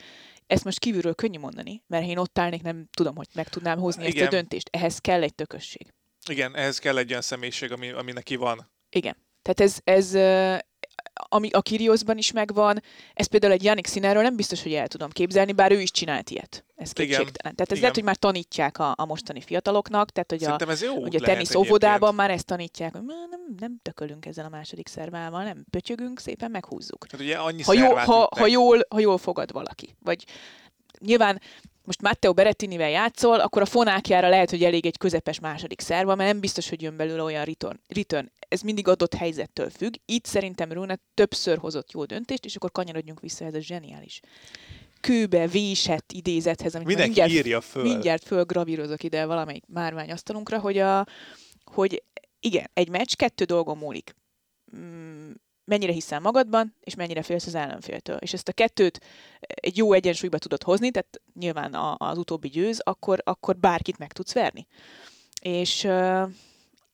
[0.46, 4.06] Ezt most kívülről könnyű mondani, mert én ott állnék, nem tudom, hogy meg tudnám hozni
[4.06, 4.22] Igen.
[4.22, 4.68] ezt a döntést.
[4.72, 5.86] Ehhez kell egy tökösség.
[6.28, 8.70] Igen, ehhez kell egy olyan személyiség, ami, ami neki van.
[8.90, 9.16] Igen.
[9.42, 10.14] Tehát ez, ez
[11.14, 12.82] ami a Kiriosban is megvan,
[13.14, 16.30] ez például egy Janik Sinerről nem biztos, hogy el tudom képzelni, bár ő is csinált
[16.30, 16.64] ilyet.
[16.76, 17.32] Ez kétségtelen.
[17.54, 17.80] Tehát ez Igen.
[17.80, 21.20] lehet, hogy már tanítják a, a mostani fiataloknak, tehát hogy a, ez jó hogy a
[21.20, 26.20] tenisz óvodában már ezt tanítják, hogy nem, nem tökölünk ezzel a második szervával, nem pötyögünk,
[26.20, 27.06] szépen meghúzzuk.
[27.10, 29.96] Hát ugye annyi ha, jó, ha, ha, jól, ha jól fogad valaki.
[30.00, 30.24] Vagy
[30.98, 31.40] nyilván
[31.84, 36.30] most Matteo Berettinivel játszol, akkor a fonákjára lehet, hogy elég egy közepes második szerva, mert
[36.30, 37.80] nem biztos, hogy jön belőle olyan return.
[37.88, 38.32] return.
[38.48, 39.94] Ez mindig adott helyzettől függ.
[40.04, 44.20] Itt szerintem Rune többször hozott jó döntést, és akkor kanyarodjunk vissza, ez a zseniális
[45.00, 47.82] kőbe vésett idézethez, amit Mindenki mindjárt, írja föl.
[47.82, 51.06] mindjárt fölgravírozok ide valamelyik márványasztalunkra, hogy, a,
[51.64, 52.02] hogy
[52.40, 54.14] igen, egy meccs kettő dolgon múlik.
[55.64, 58.16] Mennyire hiszel magadban, és mennyire félsz az ellenféltől.
[58.16, 59.00] És ezt a kettőt
[59.40, 64.32] egy jó egyensúlyba tudod hozni, tehát nyilván az utóbbi győz, akkor, akkor bárkit meg tudsz
[64.32, 64.66] verni.
[65.40, 65.88] És,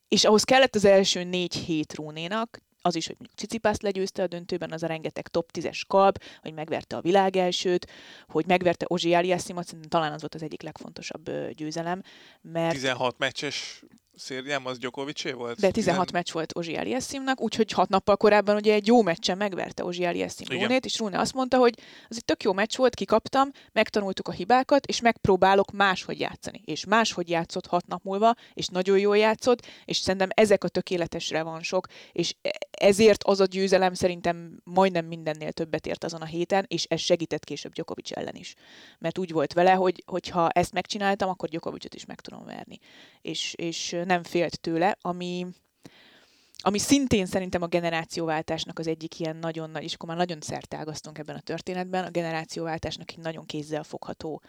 [0.09, 4.27] és ahhoz kellett az első négy hét Rúnénak, az is, hogy mondjuk Cicipászt legyőzte a
[4.27, 7.91] döntőben, az a rengeteg top 10-es kalp, hogy megverte a világ elsőt,
[8.27, 12.03] hogy megverte Ozsi Aliassimot, talán az volt az egyik legfontosabb győzelem.
[12.41, 12.75] Mert...
[12.75, 13.85] 16 meccses
[14.19, 15.61] szériám az Djokovicé volt?
[15.61, 16.07] De 16 Tizen...
[16.13, 20.47] meccs volt Ozsi Aliassimnak, úgyhogy hat nappal korábban ugye egy jó meccsen megverte Ozsi Aliassim
[20.49, 21.75] Rúnét, és Rune azt mondta, hogy
[22.09, 26.63] az egy tök jó meccs volt, kikaptam, megtanultuk a hibákat, és megpróbálok máshogy játszani.
[26.65, 31.31] És máshogy játszott hat nap múlva, és nagyon jól játszott, és szerintem ezek a tökéletes
[31.31, 36.65] revansok, és e- ezért az a győzelem szerintem majdnem mindennél többet ért azon a héten,
[36.69, 38.55] és ez segített később Djokovic ellen is.
[38.99, 42.79] Mert úgy volt vele, hogy ha ezt megcsináltam, akkor Djokovicot is meg tudom verni.
[43.21, 45.47] És, és nem félt tőle, ami,
[46.59, 51.19] ami szintén szerintem a generációváltásnak az egyik ilyen nagyon nagy, és akkor már nagyon szertágaztunk
[51.19, 54.43] ebben a történetben, a generációváltásnak egy nagyon kézzel fogható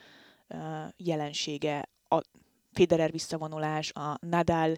[0.50, 0.60] uh,
[0.98, 2.22] jelensége a
[2.74, 4.76] Federer visszavonulás, a Nadal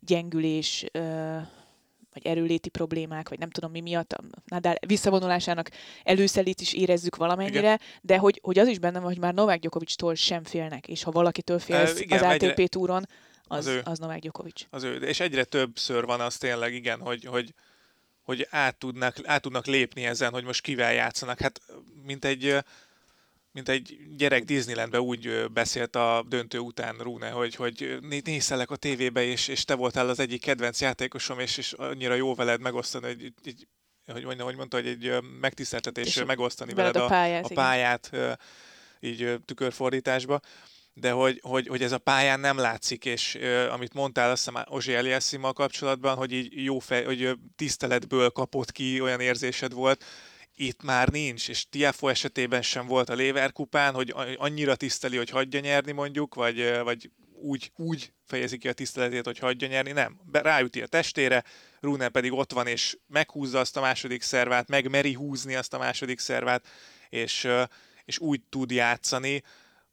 [0.00, 1.42] gyengülés, uh,
[2.12, 5.70] vagy erőléti problémák, vagy nem tudom mi miatt, a Nadal visszavonulásának
[6.02, 7.80] előszelít is érezzük valamennyire, igen.
[8.02, 11.58] de hogy, hogy az is bennem hogy már Novák Gyokovics-tól sem félnek, és ha valakitől
[11.58, 12.66] félsz uh, igen, az ATP egyre...
[12.66, 13.04] túron,
[13.48, 13.80] az, az, ő.
[13.84, 14.62] az Novák Djokovic.
[14.70, 14.96] Az ő.
[14.96, 17.54] És egyre többször van az tényleg, igen, hogy, hogy,
[18.22, 21.40] hogy át, tudnak, át tudnak lépni ezen, hogy most kivel játszanak.
[21.40, 21.60] Hát
[22.02, 22.56] mint egy,
[23.52, 29.22] mint egy gyerek Disneylandbe úgy beszélt a döntő után Rune, hogy, hogy nézzelek a tévébe,
[29.22, 33.32] és, és te voltál az egyik kedvenc játékosom, és, és annyira jó veled megosztani, hogy,
[33.42, 33.66] hogy,
[34.06, 37.54] hogy, mondja, hogy mondta, hogy egy megtiszteltetés és megosztani veled, veled a pályát, a, a
[37.54, 38.10] pályát
[39.00, 40.40] így tükörfordításba
[41.00, 44.64] de hogy, hogy, hogy ez a pályán nem látszik, és uh, amit mondtál azt hiszem
[44.68, 50.04] Ozsi Eliassimmal kapcsolatban, hogy így jó fej, hogy tiszteletből kapott ki, olyan érzésed volt,
[50.60, 55.60] itt már nincs, és Tiafo esetében sem volt a Leverkupán, hogy annyira tiszteli, hogy hagyja
[55.60, 60.20] nyerni mondjuk, vagy, vagy úgy, úgy fejezi ki a tiszteletét, hogy hagyja nyerni, nem.
[60.32, 61.44] Ráüti a testére,
[61.80, 66.18] Rune pedig ott van, és meghúzza azt a második szervát, megmeri húzni azt a második
[66.18, 66.66] szervát,
[67.08, 67.48] és,
[68.04, 69.42] és úgy tud játszani,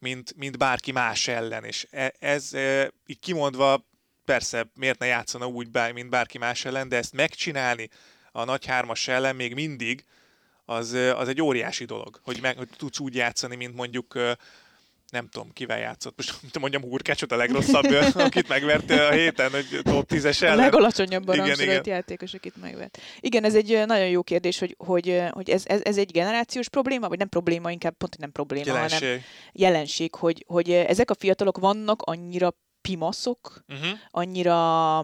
[0.05, 3.85] mint, mint bárki más ellen, és e, ez e, így kimondva
[4.25, 7.89] persze miért ne játszana úgy, mint bárki más ellen, de ezt megcsinálni
[8.31, 10.05] a nagy hármas ellen még mindig,
[10.65, 14.19] az, az egy óriási dolog, hogy, meg, hogy tudsz úgy játszani, mint mondjuk
[15.15, 16.13] nem tudom, kivel játszott.
[16.17, 20.59] Most mondjam Hurkácsot a legrosszabb, akit megvert a héten, hogy top 10-es ellen.
[20.59, 21.81] A legalacsonyabban igen, igen.
[21.85, 22.97] játékos, akit megvert.
[23.19, 27.07] Igen, ez egy nagyon jó kérdés, hogy, hogy, hogy ez, ez, ez, egy generációs probléma,
[27.07, 28.99] vagy nem probléma, inkább pont, nem probléma, jelenség.
[28.99, 33.99] hanem jelenség, hogy, hogy ezek a fiatalok vannak annyira pimaszok, uh-huh.
[34.11, 34.99] annyira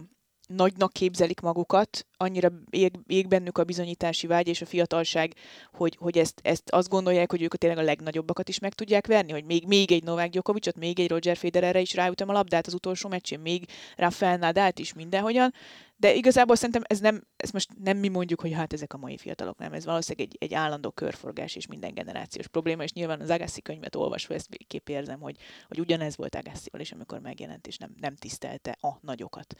[0.46, 5.34] nagynak képzelik magukat, annyira ég, ég bennük a bizonyítási vágy és a fiatalság,
[5.72, 9.32] hogy, hogy ezt, ezt azt gondolják, hogy ők tényleg a legnagyobbakat is meg tudják verni,
[9.32, 12.74] hogy még, még egy Novák Djokovicot, még egy Roger Federerre is ráütöm a labdát az
[12.74, 13.64] utolsó meccsén, még
[13.96, 15.54] Rafael Nadalt is mindenhogyan,
[15.96, 19.16] de igazából szerintem ez nem, ez most nem mi mondjuk, hogy hát ezek a mai
[19.16, 23.30] fiatalok, nem, ez valószínűleg egy, egy állandó körforgás és minden generációs probléma, és nyilván az
[23.30, 25.36] Agassi könyvet olvasva ezt kép érzem, hogy,
[25.68, 29.54] hogy ugyanez volt Agassival is, amikor megjelent, és nem, nem tisztelte a nagyokat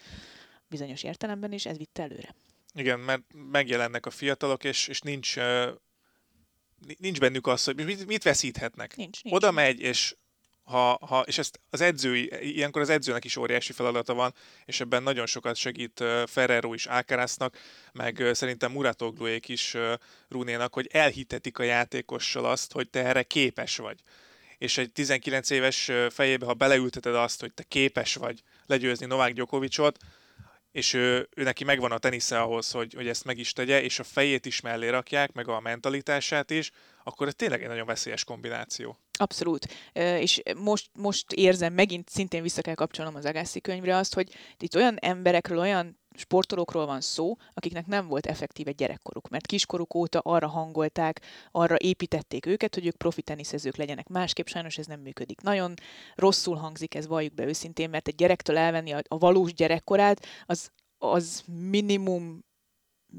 [0.73, 2.35] bizonyos értelemben, és ez vitte előre.
[2.75, 5.37] Igen, mert megjelennek a fiatalok, és, és nincs,
[6.99, 8.97] nincs bennük az, hogy mit, mit veszíthetnek.
[8.97, 9.37] Nincs, nincs.
[9.37, 10.15] Oda megy, és
[10.65, 15.03] ha, ha, és ezt az edzői, ilyenkor az edzőnek is óriási feladata van, és ebben
[15.03, 17.57] nagyon sokat segít Ferrero is Alcaraznak,
[17.93, 19.77] meg szerintem Muratogluék is
[20.29, 24.01] Runénak, hogy elhitetik a játékossal azt, hogy te erre képes vagy.
[24.59, 29.99] És egy 19 éves fejébe, ha beleülteted azt, hogy te képes vagy legyőzni Novák Gyokovicsot,
[30.73, 33.99] és ő, ő neki megvan a tenisze ahhoz, hogy, hogy ezt meg is tegye, és
[33.99, 36.71] a fejét is mellé rakják, meg a mentalitását is,
[37.05, 38.99] akkor ez tényleg egy nagyon veszélyes kombináció.
[39.19, 39.69] Abszolút.
[39.93, 44.77] És most, most érzem, megint szintén vissza kell kapcsolnom az Agassi könyvre azt, hogy itt
[44.77, 50.18] olyan emberekről, olyan sportolókról van szó, akiknek nem volt effektív egy gyerekkoruk, mert kiskoruk óta
[50.18, 51.20] arra hangolták,
[51.51, 54.09] arra építették őket, hogy ők profi teniszezők legyenek.
[54.09, 55.40] Másképp sajnos ez nem működik.
[55.40, 55.75] Nagyon
[56.14, 60.70] rosszul hangzik ez, valljuk be őszintén, mert egy gyerektől elvenni a, a valós gyerekkorát, az,
[60.98, 62.44] az minimum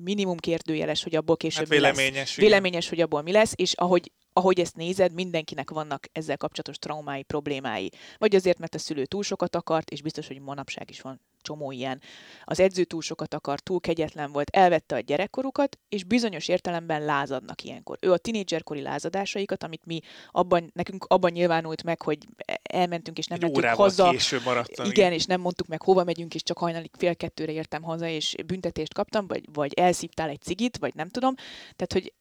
[0.03, 2.35] minimum kérdőjeles, hogy abból később hát véleményes, mi lesz.
[2.35, 7.23] Véleményes, hogy abból mi lesz, és ahogy ahogy ezt nézed, mindenkinek vannak ezzel kapcsolatos traumái,
[7.23, 7.91] problémái.
[8.17, 11.71] Vagy azért, mert a szülő túl sokat akart, és biztos, hogy manapság is van csomó
[11.71, 12.01] ilyen.
[12.43, 17.63] Az edző túl sokat akar, túl kegyetlen volt, elvette a gyerekkorukat, és bizonyos értelemben lázadnak
[17.63, 17.97] ilyenkor.
[18.01, 19.99] Ő a tinédzserkori lázadásaikat, amit mi
[20.31, 22.17] abban, nekünk abban nyilvánult meg, hogy
[22.63, 24.09] elmentünk, és nem Egy mentünk haza.
[24.09, 24.85] később maradtam.
[24.85, 28.35] Igen, és nem mondtuk meg, hova megyünk, és csak hajnalig fél kettőre értem haza, és
[28.45, 31.35] büntetést kaptam, vagy, vagy elszívtál egy cigit, vagy nem tudom.
[31.75, 32.13] Tehát, hogy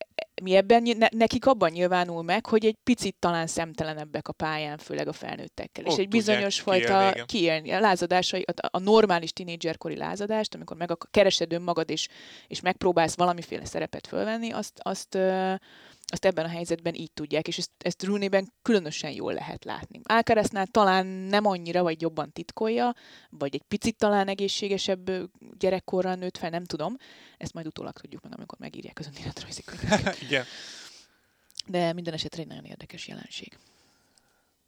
[0.42, 5.08] mi ebben, ne, nekik abban nyilvánul meg, hogy egy picit talán szemtelenebbek a pályán, főleg
[5.08, 5.84] a felnőttekkel.
[5.84, 10.90] Ott és egy bizonyos fajta kiélni, a lázadásai, a, a normális tinédzserkori lázadást, amikor meg
[10.90, 12.08] a, keresed önmagad, és,
[12.46, 15.18] és megpróbálsz valamiféle szerepet fölvenni, azt, azt
[16.12, 20.00] azt ebben a helyzetben így tudják, és ezt, ezt Rooney-ben különösen jól lehet látni.
[20.02, 22.94] Alcaraznál talán nem annyira, vagy jobban titkolja,
[23.30, 25.10] vagy egy picit talán egészségesebb
[25.58, 26.96] gyerekkorral nőtt fel, nem tudom.
[27.38, 30.20] Ezt majd utólag tudjuk meg, amikor megírják az önéletrajzi könyvet.
[30.28, 30.44] Igen.
[31.66, 33.58] De minden esetre egy nagyon érdekes jelenség.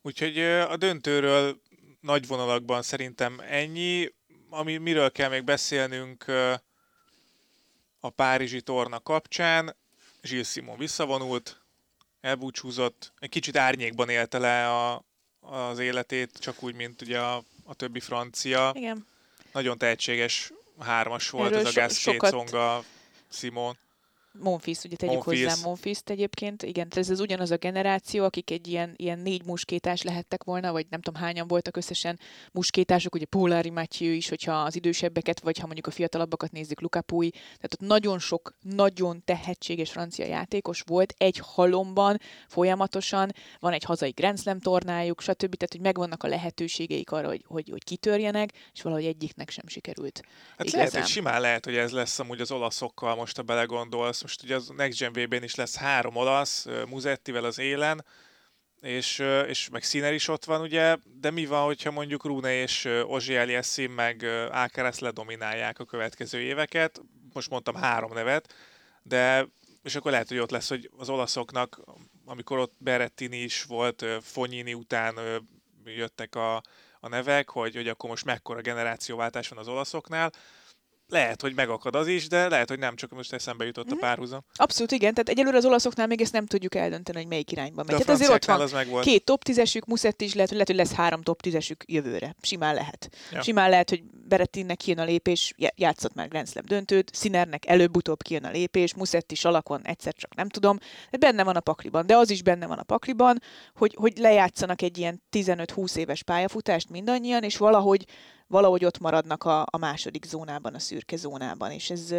[0.02, 1.60] Úgyhogy a döntőről
[2.00, 4.14] nagy vonalakban szerintem ennyi.
[4.50, 6.24] Ami, miről kell még beszélnünk
[8.00, 9.76] a Párizsi torna kapcsán,
[10.24, 11.60] Gilles Simon visszavonult,
[12.20, 15.04] elbúcsúzott, egy kicsit árnyékban élte le a,
[15.40, 18.72] az életét, csak úgy, mint ugye a, a többi francia.
[18.74, 19.06] Igen.
[19.52, 22.30] Nagyon tehetséges hármas volt Erről ez a Gasquet, sokat...
[22.30, 22.84] Songa,
[23.30, 23.78] Simon.
[24.38, 25.44] Monfils, ugye tegyük Monfils.
[25.44, 26.62] hozzá Monfils-t egyébként.
[26.62, 30.86] Igen, ez az ugyanaz a generáció, akik egy ilyen, ilyen négy muskétás lehettek volna, vagy
[30.90, 32.18] nem tudom hányan voltak összesen
[32.52, 37.00] muskétások, ugye Polari Mathieu is, hogyha az idősebbeket, vagy ha mondjuk a fiatalabbakat nézzük, Luca
[37.00, 37.30] Pui.
[37.30, 44.10] Tehát ott nagyon sok, nagyon tehetséges francia játékos volt egy halomban folyamatosan, van egy hazai
[44.10, 45.54] Grand Slam tornájuk, stb.
[45.54, 50.22] Tehát, hogy megvannak a lehetőségeik arra, hogy, hogy, hogy kitörjenek, és valahogy egyiknek sem sikerült.
[50.58, 54.42] Hát lehet, hogy simán lehet, hogy ez lesz amúgy az olaszokkal, most a belegondolsz, most
[54.42, 58.04] ugye az Next Gen VB-n is lesz három olasz, Muzettivel az élen,
[58.80, 62.84] és, és meg Színer is ott van, ugye, de mi van, hogyha mondjuk Rune és
[63.06, 67.00] Ozsi Eliassim meg Alcaraz ledominálják a következő éveket,
[67.32, 68.54] most mondtam három nevet,
[69.02, 69.46] de
[69.82, 71.80] és akkor lehet, hogy ott lesz, hogy az olaszoknak,
[72.24, 75.18] amikor ott Berettini is volt, Fonyini után
[75.84, 76.56] jöttek a,
[77.00, 80.32] a nevek, hogy, hogy akkor most mekkora generációváltás van az olaszoknál,
[81.08, 83.92] lehet, hogy megakad az is, de lehet, hogy nem, csak most eszembe jutott mm-hmm.
[83.92, 84.04] a mhm.
[84.04, 84.44] párhuzam.
[84.54, 87.96] Abszolút igen, tehát egyelőre az olaszoknál még ezt nem tudjuk eldönteni, hogy melyik irányba megy.
[87.96, 89.04] Tehát azért ott van az meg volt.
[89.04, 92.34] két top tízesük, Muszett is lehet, hogy lehet, hogy lesz három top tízesük jövőre.
[92.40, 93.08] Simán lehet.
[93.32, 93.42] Ja.
[93.42, 98.44] Simán lehet, hogy Berettinnek kijön a lépés, játszott már Grand Slam döntőt, Sinernek előbb-utóbb kijön
[98.44, 100.78] a lépés, Muszett is alakon egyszer csak nem tudom,
[101.10, 102.06] de benne van a pakliban.
[102.06, 103.42] De az is benne van a pakliban,
[103.74, 108.04] hogy, hogy lejátszanak egy ilyen 15-20 éves pályafutást mindannyian, és valahogy
[108.54, 111.70] valahogy ott maradnak a, a második zónában, a szürke zónában.
[111.70, 112.10] És ez,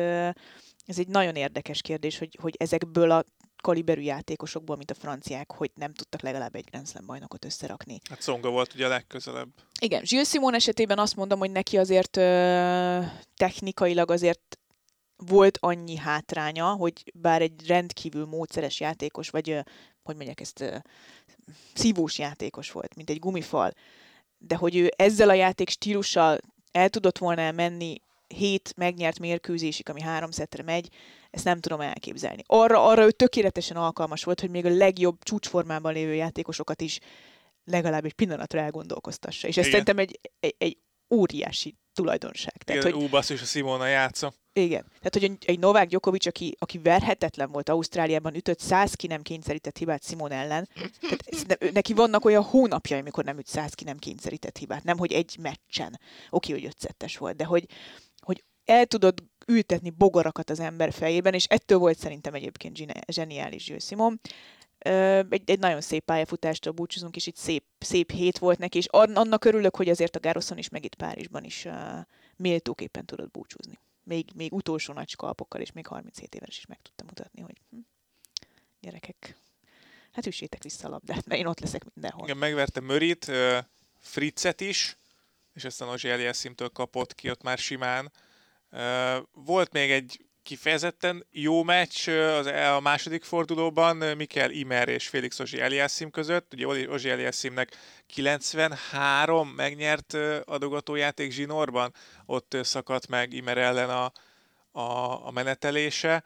[0.85, 3.23] ez egy nagyon érdekes kérdés, hogy, hogy ezekből a
[3.63, 7.99] kaliberű játékosokból, mint a franciák, hogy nem tudtak legalább egy Grand Slam bajnokot összerakni.
[8.09, 9.47] Hát Songa volt ugye a legközelebb.
[9.79, 12.99] Igen, Gilles Simon esetében azt mondom, hogy neki azért ö,
[13.35, 14.59] technikailag azért
[15.15, 19.59] volt annyi hátránya, hogy bár egy rendkívül módszeres játékos, vagy ö,
[20.03, 20.75] hogy mondják ezt, ö,
[21.73, 23.73] szívós játékos volt, mint egy gumifal,
[24.47, 26.39] de hogy ő ezzel a játék stílussal
[26.71, 30.89] el tudott volna menni hét megnyert mérkőzésig, ami három szettre megy,
[31.31, 32.43] ezt nem tudom elképzelni.
[32.45, 36.99] Arra, arra ő tökéletesen alkalmas volt, hogy még a legjobb csúcsformában lévő játékosokat is
[37.65, 39.47] legalább egy pillanatra elgondolkoztassa.
[39.47, 39.85] És ez Igen.
[39.85, 40.77] szerintem egy, egy, egy
[41.09, 42.63] óriási tulajdonság.
[42.63, 44.33] Tehát, Igen, hogy, ú, basszus, a Simona játsza.
[44.53, 44.85] igen.
[45.01, 49.77] Tehát, hogy egy- Novák Djokovic, aki, aki verhetetlen volt Ausztráliában, ütött 100 ki nem kényszerített
[49.77, 50.69] hibát Simon ellen.
[51.47, 54.83] Tehát neki vannak olyan hónapjai, amikor nem üt 100 ki nem kényszerített hibát.
[54.83, 55.99] Nem, hogy egy meccsen.
[56.29, 57.65] Oké, hogy ötszettes volt, de hogy,
[58.19, 63.85] hogy el tudod ültetni bogarakat az ember fejében, és ettől volt szerintem egyébként zseniális Gilles
[63.85, 64.19] Simon.
[65.29, 69.17] Egy, egy nagyon szép pályafutástól búcsúzunk, és itt szép, szép hét volt neki, és an-
[69.17, 71.73] annak örülök, hogy azért a Gároszon is, meg itt Párizsban is uh,
[72.35, 73.79] méltóképpen tudott búcsúzni.
[74.03, 77.77] Még, még utolsó nagy skalpokkal, és még 37 éves is meg tudtam mutatni, hogy hm,
[78.79, 79.37] gyerekek,
[80.11, 82.23] hát üssétek vissza a labdát, mert én ott leszek mindenhol.
[82.23, 83.31] Igen, megverte Mörit,
[83.99, 84.97] Fritzet is,
[85.53, 88.11] és aztán Ozsi Eliasszimtől kapott ki ott már simán.
[89.31, 95.59] Volt még egy kifejezetten jó meccs az, a második fordulóban Mikel Imer és Félix Ozsi
[95.59, 96.53] Eliassim között.
[96.53, 97.77] Ugye Ozsi Eliassimnek
[98.07, 100.13] 93 megnyert
[100.45, 101.93] adogatójáték zsinórban,
[102.25, 104.11] ott szakadt meg Imer ellen a,
[104.71, 106.23] a, a menetelése,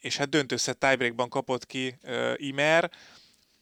[0.00, 2.90] és hát döntőszett tiebreakban kapott ki ö, Imer,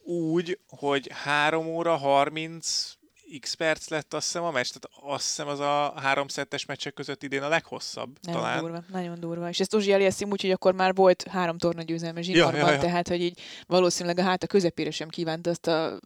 [0.03, 2.96] úgy, hogy 3 óra 30
[3.41, 6.95] x perc lett azt hiszem a meccs, tehát azt hiszem az a három szettes meccsek
[6.95, 8.61] között idén a leghosszabb Nagyon talán.
[8.61, 9.49] durva, nagyon durva.
[9.49, 12.79] És ezt Ozsi Eliassim úgy, hogy akkor már volt három torna győzelme zsinórban, ja, ja.
[12.79, 15.99] tehát hogy így valószínűleg a háta közepére sem kívánta azt a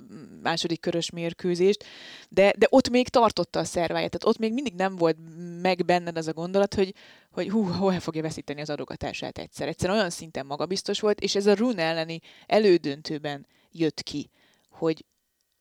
[0.43, 1.85] második körös mérkőzést,
[2.29, 5.17] de, de ott még tartotta a szerváját, tehát ott még mindig nem volt
[5.63, 6.95] meg benned az a gondolat, hogy,
[7.31, 9.69] hogy hú, hol fogja veszíteni az adogatását egyszer.
[9.69, 14.31] Egyszerűen olyan szinten magabiztos volt, és ez a Rune elleni elődöntőben jött ki,
[14.71, 15.05] hogy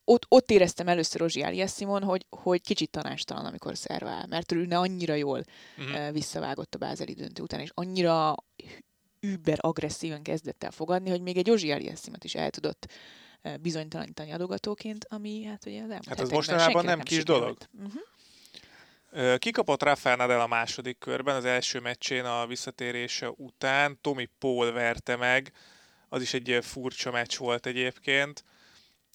[0.10, 5.14] ott, ott éreztem először Ozsi Eliassimon, hogy, hogy kicsit tanástalan, amikor szervál, mert Rune annyira
[5.14, 5.44] jól
[5.78, 5.94] Mhm.
[5.94, 8.36] uh, visszavágott a bázeli döntő után, és annyira
[9.20, 12.88] über agresszíven kezdett el fogadni, hogy még egy Ozsi Eliassimet is el tudott
[13.44, 17.70] uh, bizonytalanítani adogatóként, ami hát ugye az Hát az mostanában senkinek nem kis sikerült.
[17.78, 18.02] Uh-huh.
[19.12, 23.98] Ö, Kikapott Rafael Nadal a második körben, az első meccsén a visszatérése után.
[24.02, 25.52] Tommy Paul verte meg,
[26.10, 28.44] az is egy furcsa meccs volt egyébként,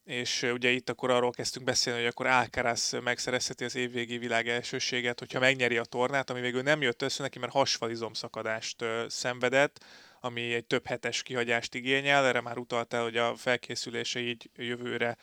[0.05, 5.19] és ugye itt akkor arról kezdtünk beszélni, hogy akkor Alcaraz megszerezheti az évvégi világ elsőséget,
[5.19, 9.85] hogyha megnyeri a tornát, ami végül nem jött össze neki, mert hasfalizomszakadást szenvedett,
[10.21, 15.17] ami egy több hetes kihagyást igényel, erre már utaltál, hogy a felkészülése így jövőre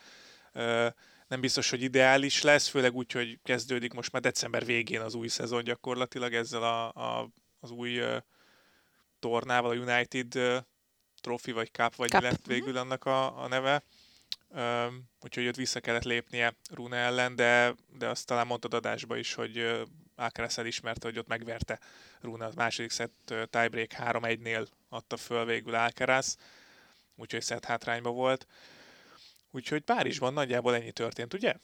[1.32, 5.28] nem biztos, hogy ideális lesz, főleg úgy, hogy kezdődik most már december végén az új
[5.28, 8.00] szezon gyakorlatilag ezzel a, a, az új
[9.18, 10.62] tornával, a United
[11.20, 12.20] Trophy vagy Cup, vagy Cup.
[12.20, 13.82] mi lett végül annak a, a neve.
[14.54, 19.34] Um, úgyhogy ott vissza kellett lépnie Rune ellen, de, de azt talán mondtad adásba is,
[19.34, 19.82] hogy
[20.14, 21.78] Alcaraz elismerte, hogy ott megverte
[22.20, 22.46] Rune.
[22.46, 26.36] A második szett tiebreak 3-1-nél adta föl végül Alcaraz,
[27.16, 28.46] úgyhogy szett hátrányba volt.
[29.54, 31.54] Úgyhogy Párizsban nagyjából ennyi történt, ugye?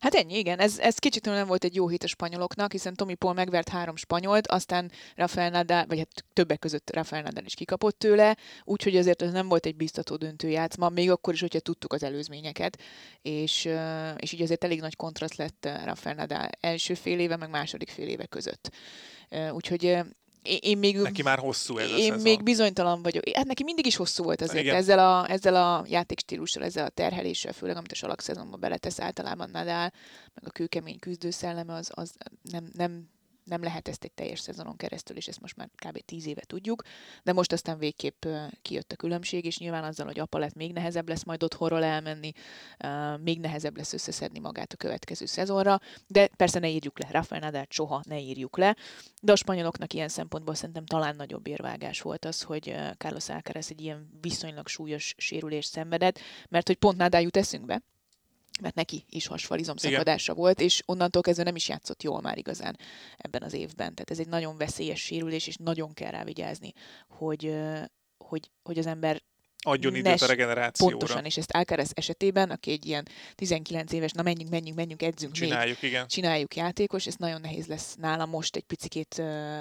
[0.00, 0.58] Hát ennyi, igen.
[0.58, 3.96] Ez, ez kicsit nem volt egy jó hét a spanyoloknak, hiszen Tommy Paul megvert három
[3.96, 9.22] spanyolt, aztán Rafael Nadal, vagy hát többek között Rafael Nadal is kikapott tőle, úgyhogy azért
[9.22, 12.82] ez nem volt egy biztató döntő játszma, még akkor is, hogyha tudtuk az előzményeket,
[13.22, 13.68] és,
[14.16, 18.08] és így azért elég nagy kontraszt lett Rafael Nadal első fél éve, meg második fél
[18.08, 18.70] éve között.
[19.50, 19.98] Úgyhogy
[20.60, 22.20] én, még Neki már hosszú ez a én szezon.
[22.20, 23.28] még bizonytalan vagyok.
[23.28, 24.76] Hát neki mindig is hosszú volt azért Igen.
[24.76, 29.92] ezzel a, ezzel a játékstílussal, ezzel a terheléssel, főleg amit a salakszezonban beletesz általában Nadal,
[30.34, 33.08] meg a kőkemény küzdőszelleme, az, az nem, nem,
[33.46, 35.98] nem lehet ezt egy teljes szezonon keresztül, és ezt most már kb.
[36.04, 36.82] tíz éve tudjuk,
[37.22, 38.26] de most aztán végképp
[38.62, 42.32] kijött a különbség, és nyilván azzal, hogy apa lett, még nehezebb lesz majd otthonról elmenni,
[43.20, 47.66] még nehezebb lesz összeszedni magát a következő szezonra, de persze ne írjuk le, Rafael Nadal
[47.68, 48.76] soha ne írjuk le,
[49.22, 53.80] de a spanyoloknak ilyen szempontból szerintem talán nagyobb érvágás volt az, hogy Carlos Alcaraz egy
[53.80, 57.82] ilyen viszonylag súlyos sérülést szenvedett, mert hogy pont Nadal jut eszünkbe,
[58.60, 59.90] mert neki is hasfalizom Igen.
[59.90, 62.78] szakadása volt, és onnantól kezdve nem is játszott jól már igazán
[63.16, 63.94] ebben az évben.
[63.94, 66.72] Tehát ez egy nagyon veszélyes sérülés, és nagyon kell rá vigyázni,
[67.08, 67.56] hogy,
[68.18, 69.22] hogy, hogy az ember
[69.66, 70.96] Adjon időt a regenerációra.
[70.96, 75.32] pontosan, és ezt Alcaraz esetében, aki egy ilyen 19 éves, na menjünk, menjünk, menjünk, edzünk
[75.38, 76.06] még, Csináljuk, igen.
[76.06, 79.58] csináljuk játékos, ez nagyon nehéz lesz nála most egy picikét ö,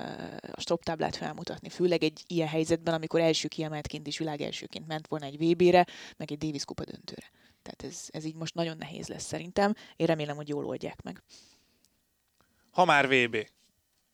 [0.51, 5.25] a stoptáblát felmutatni, főleg egy ilyen helyzetben, amikor első kiemeltként is világ elsőként ment volna
[5.25, 5.86] egy VB-re,
[6.17, 7.31] meg egy Davis kupa döntőre.
[7.65, 9.73] Tehát ez, ez így most nagyon nehéz lesz szerintem.
[9.95, 11.23] Én remélem, hogy jól oldják meg.
[12.71, 13.47] Ha már VB.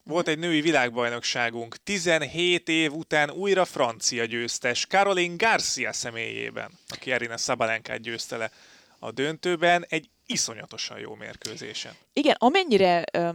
[0.04, 7.38] Volt egy női világbajnokságunk, 17 év után újra francia győztes, Caroline Garcia személyében, aki Erina
[7.38, 8.52] Szabalenkát győzte le
[9.00, 11.94] a döntőben, egy iszonyatosan jó mérkőzésen.
[12.14, 13.30] Igen, amennyire ö,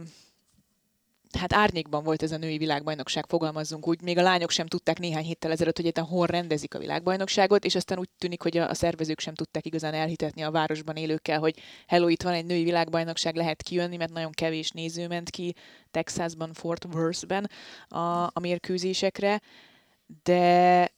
[1.37, 4.01] hát árnyékban volt ez a női világbajnokság, fogalmazzunk úgy.
[4.01, 7.75] Még a lányok sem tudták néhány héttel ezelőtt, hogy éppen hol rendezik a világbajnokságot, és
[7.75, 11.59] aztán úgy tűnik, hogy a, a szervezők sem tudták igazán elhitetni a városban élőkkel, hogy
[11.87, 15.55] hello, itt van egy női világbajnokság, lehet kijönni, mert nagyon kevés néző ment ki
[15.91, 17.49] Texasban, Fort Worth-ben
[17.87, 19.41] a, a mérkőzésekre,
[20.23, 20.91] de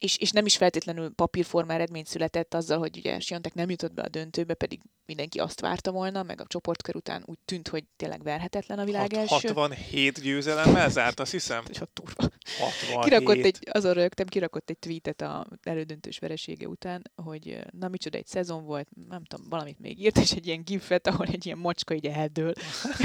[0.00, 4.02] és, és nem is feltétlenül papírforma eredmény született azzal, hogy ugye Siontek nem jutott be
[4.02, 8.22] a döntőbe, pedig mindenki azt várta volna, meg a csoportkör után úgy tűnt, hogy tényleg
[8.22, 9.48] verhetetlen a világ első.
[9.48, 11.64] 67 győzelemmel zárt, azt hiszem.
[11.80, 12.30] Ott turva.
[12.58, 13.04] 67.
[13.04, 18.26] Kirakott egy, azon rögtem, kirakott egy tweetet a elődöntős veresége után, hogy na micsoda egy
[18.26, 21.94] szezon volt, nem tudom, valamit még írt, és egy ilyen gifet, ahol egy ilyen macska
[21.94, 22.52] így eldől.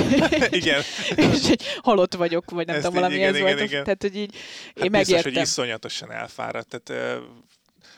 [0.50, 0.82] igen.
[1.34, 3.70] és egy halott vagyok, vagy nem Ezt tudom, valami igen, ez igen, volt.
[3.70, 3.84] igen.
[3.84, 5.34] Tehát, hogy így Hát én biztos, megértem.
[5.34, 6.68] hogy iszonyatosan elfáradt.
[6.68, 7.18] Tehát, ö,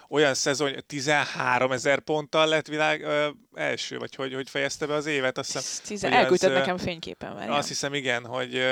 [0.10, 5.06] olyan szezon, 13 ezer ponttal lett világ ö, első, vagy hogy, hogy fejezte be az
[5.06, 5.86] évet, azt hiszem.
[5.86, 7.58] Tizen, elküldted ö, nekem fényképen, várjál.
[7.58, 8.64] Azt hiszem, igen, hogy,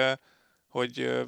[0.69, 1.25] hogy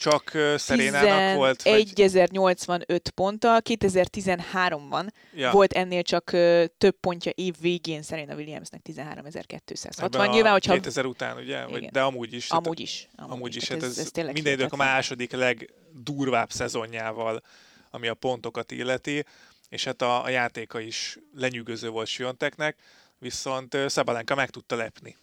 [0.00, 1.62] csak Szerénának volt.
[1.62, 8.80] Vagy, 11.085 ponttal, 2013-ban ja, volt ennél csak ö, több pontja év végén Serena Williamsnek
[8.88, 10.02] 13.260.
[10.02, 11.66] ebben a Nyilván, hogyha 2000 után, ugye?
[11.66, 12.48] Vagy, de amúgy is.
[12.48, 13.08] amúgy is.
[13.16, 17.42] Amúgy, Amúgy is, Tehát hát ez, ez, ez minden idők a második legdurvább szezonjával,
[17.90, 19.24] ami a pontokat illeti,
[19.68, 22.76] és hát a, a játéka is lenyűgöző volt Sionteknek,
[23.20, 25.16] viszont Szabalenka meg tudta lepni.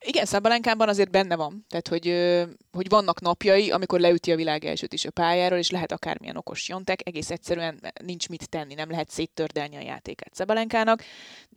[0.00, 1.64] Igen, Szabalenkában azért benne van.
[1.68, 2.06] Tehát, hogy,
[2.72, 6.68] hogy vannak napjai, amikor leüti a világ elsőt is a pályáról, és lehet akármilyen okos
[6.68, 11.04] jontek, egész egyszerűen nincs mit tenni, nem lehet széttördelni a játékát Szabalenkának.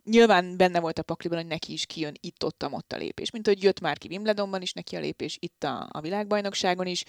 [0.04, 3.30] Nyilván benne volt a pakliban, hogy neki is kijön itt-ott ott a lépés.
[3.30, 7.04] Mint hogy jött már ki Wimbledonban is neki a lépés, itt a, a világbajnokságon is.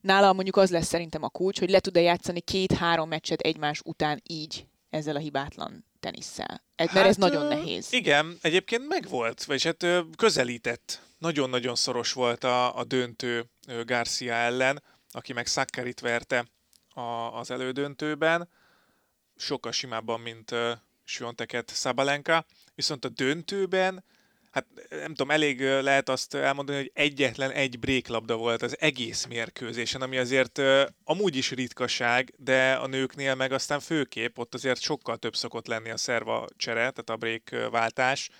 [0.00, 4.22] Nála mondjuk az lesz szerintem a kulcs, hogy le tud-e játszani két-három meccset egymás után
[4.26, 6.62] így ezzel a hibátlan tenisszel.
[6.76, 7.92] Ez, mert ez nagyon Hát, nehéz.
[7.92, 9.86] Igen, egyébként megvolt, vagyis hát
[10.16, 11.00] közelített.
[11.18, 13.44] Nagyon-nagyon szoros volt a, a döntő
[13.84, 16.46] Garcia ellen, aki meg Sakkarit verte
[16.88, 17.00] a,
[17.38, 18.48] az elődöntőben,
[19.36, 20.72] sokkal simábban, mint ö,
[21.04, 24.04] Svianteket Szabalenka, viszont a döntőben
[24.54, 30.02] Hát nem tudom, elég lehet azt elmondani, hogy egyetlen egy bréklabda volt az egész mérkőzésen,
[30.02, 30.60] ami azért
[31.04, 35.90] amúgy is ritkaság, de a nőknél meg aztán főképp, ott azért sokkal több szokott lenni
[35.90, 38.30] a szerva csere, tehát a brék váltás,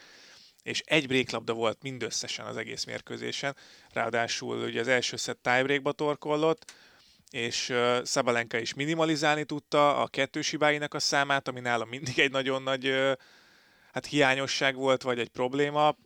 [0.62, 3.56] és egy bréklabda volt mindösszesen az egész mérkőzésen,
[3.92, 6.72] ráadásul ugye az első szett tiebreakba torkollott,
[7.30, 12.62] és Szabalenka is minimalizálni tudta a kettős hibáinak a számát, ami nála mindig egy nagyon
[12.62, 12.94] nagy
[13.94, 15.96] hát hiányosság volt, vagy egy probléma.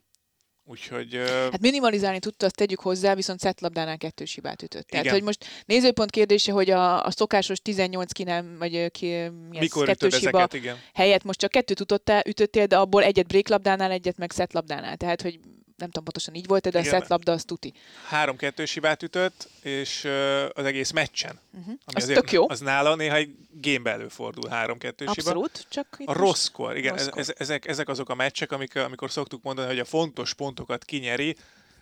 [0.64, 4.86] Úgyhogy uh, Hát minimalizálni tudta, azt tegyük hozzá, viszont szettlabdánál kettős hibát ütött.
[4.86, 5.16] Tehát, Igen.
[5.16, 9.60] hogy most nézőpont kérdése, hogy a, a szokásos 18 ki nem, vagy ki, mi ez,
[9.60, 10.76] mikor ütöd kettős hiba ezeket, igen.
[10.94, 14.96] helyett most csak kettőt ütöttél, ütöttél, de abból egyet bréklabdánál, egyet meg szettlabdánál.
[14.96, 15.40] Tehát, hogy
[15.78, 16.92] nem tudom pontosan így volt, de a Igen.
[16.92, 17.72] szettlabda az tuti.
[18.06, 20.04] Három kettős hibát ütött, és
[20.52, 21.40] az egész meccsen.
[21.52, 21.66] Uh-huh.
[21.66, 22.48] Ami Az azért, tök jó.
[22.50, 25.28] Az nála néha egy gémbe előfordul három kettős hiba.
[25.28, 27.18] Abszolút, csak itt A rosszkor, igen, rosszkor.
[27.18, 31.36] ez, ezek, ezek azok a meccsek, amik, amikor szoktuk mondani, hogy a fontos pontokat kinyeri,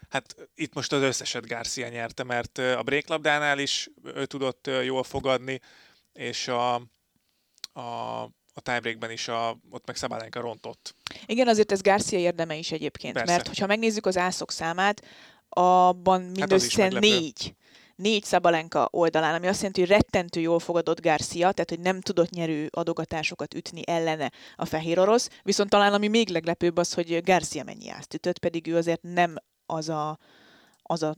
[0.09, 5.61] hát itt most az összeset Garcia nyerte, mert a bréklabdánál is ő tudott jól fogadni,
[6.13, 6.75] és a,
[7.73, 10.95] a, a tiebreakben is a, ott meg Szabálenka rontott.
[11.27, 13.33] Igen, azért ez Garcia érdeme is egyébként, Persze.
[13.33, 15.03] mert hogyha megnézzük az ászok számát,
[15.49, 17.09] abban Hát mindössze meglepő.
[17.09, 17.55] négy
[17.97, 22.31] négy Szabalenka oldalán, ami azt jelenti, hogy rettentő jól fogadott Garcia, tehát hogy nem tudott
[22.31, 27.65] nyerő adogatásokat ütni ellene a fehér orosz, viszont talán ami még leglepőbb az, hogy Garcia
[27.65, 29.35] mennyi ázt ütött, pedig ő azért nem
[29.67, 30.19] az a,
[30.83, 31.17] az a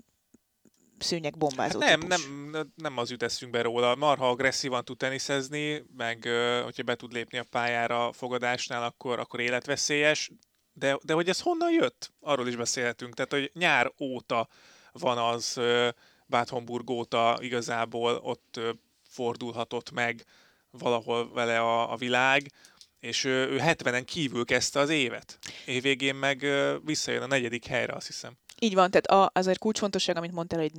[0.99, 2.25] szőnyeg Hát bombázó nem, típus.
[2.51, 3.95] nem, nem az jut eszünkbe róla.
[3.95, 6.29] Marha agresszívan tud teniszezni, meg
[6.65, 10.31] hogyha be tud lépni a pályára fogadásnál, akkor, akkor életveszélyes.
[10.73, 12.13] De, de hogy ez honnan jött?
[12.21, 13.15] Arról is beszélhetünk.
[13.15, 14.49] Tehát, hogy nyár óta
[14.93, 15.61] van az,
[16.49, 18.61] Homburg óta igazából ott
[19.09, 20.25] fordulhatott meg
[20.71, 22.53] valahol vele a, a világ,
[23.01, 25.39] és ő, ő 70-en kívül kezdte az évet.
[25.65, 26.47] Évvégén meg
[26.85, 28.33] visszajön a negyedik helyre, azt hiszem.
[28.61, 30.73] Így van, tehát a, azért kulcsfontosság, amit mondtál, hogy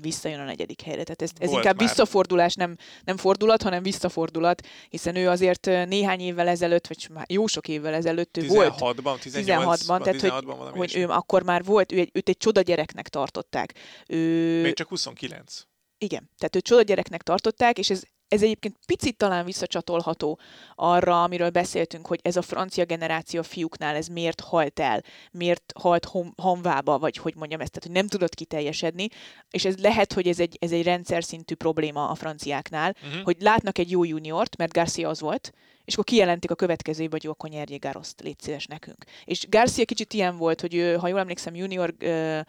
[0.00, 1.02] visszajön a negyedik helyre.
[1.02, 1.88] Tehát ez, ez Volt inkább már.
[1.88, 7.46] visszafordulás, nem, nem fordulat, hanem visszafordulat, hiszen ő azért néhány évvel ezelőtt, vagy már jó
[7.46, 11.00] sok évvel ezelőtt ő volt 16-ban, 18-ban, 16-ban, tehát hogy, 16-ban valami hogy ilyesmi.
[11.00, 13.74] ő akkor már volt, ő egy, őt egy csoda gyereknek tartották.
[14.06, 15.62] Ő, Még csak 29.
[15.98, 20.38] igen, tehát őt csoda gyereknek tartották, és ez, ez egyébként picit talán visszacsatolható
[20.74, 25.02] arra, amiről beszéltünk, hogy ez a francia generáció fiúknál ez miért halt el,
[25.32, 29.08] miért halt hom, hamvába, vagy hogy mondjam ezt, tehát hogy nem tudott kiteljesedni,
[29.50, 33.22] és ez lehet, hogy ez egy, ez egy rendszer szintű probléma a franciáknál, Uh-huh.
[33.22, 35.52] hogy látnak egy jó juniort, mert Garcia az volt,
[35.84, 39.04] és akkor kijelentik a következő évben, hogy jó, akkor nyerjék Garoszt, légy szíves nekünk.
[39.24, 42.40] És Garcia kicsit ilyen volt, hogy ő, ha jól emlékszem, junior ö,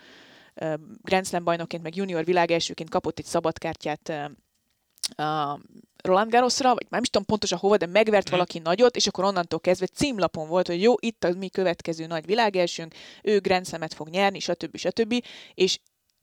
[1.01, 4.32] Grand Slam bajnokként, meg junior világelsőként kapott egy szabadkártyát
[6.03, 8.32] Roland Garrosra, vagy már is tudom pontosan hova, de megvert mhm.
[8.32, 12.26] valaki nagyot, és akkor onnantól kezdve címlapon volt, hogy jó, itt a mi következő nagy
[12.26, 12.93] világelsőnk,
[13.24, 14.78] ő Grand Slam-et fog nyerni, stb.
[14.78, 15.24] stb.
[15.53, 15.80] És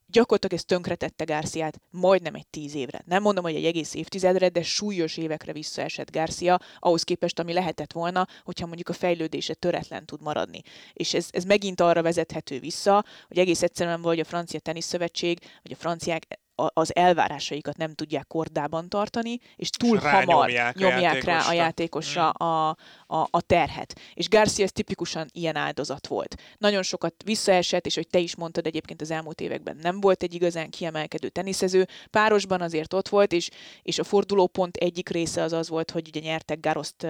[0.06, 3.02] gyakorlatilag ez tönkretette Garciát majdnem egy tíz évre.
[3.06, 7.92] Nem mondom, hogy egy egész évtizedre, de súlyos évekre visszaesett Garcia, ahhoz képest, ami lehetett
[7.92, 10.62] volna, hogyha mondjuk a fejlődése töretlen tud maradni.
[10.92, 15.72] És ez, ez megint arra vezethető vissza, hogy egész egyszerűen vagy a francia teniszszövetség, vagy
[15.72, 21.48] a franciák az elvárásaikat nem tudják kordában tartani, és túl és hamar nyomják a rá
[21.48, 22.46] a játékosra mm.
[22.46, 22.68] a,
[23.06, 24.00] a, a terhet.
[24.14, 26.36] És Garcia ez tipikusan ilyen áldozat volt.
[26.58, 30.34] Nagyon sokat visszaesett, és hogy te is mondtad, egyébként az elmúlt években nem volt egy
[30.34, 31.88] igazán kiemelkedő teniszező.
[32.10, 33.50] Párosban azért ott volt, és,
[33.82, 37.06] és a fordulópont egyik része az az volt, hogy ugye nyertek Garoszt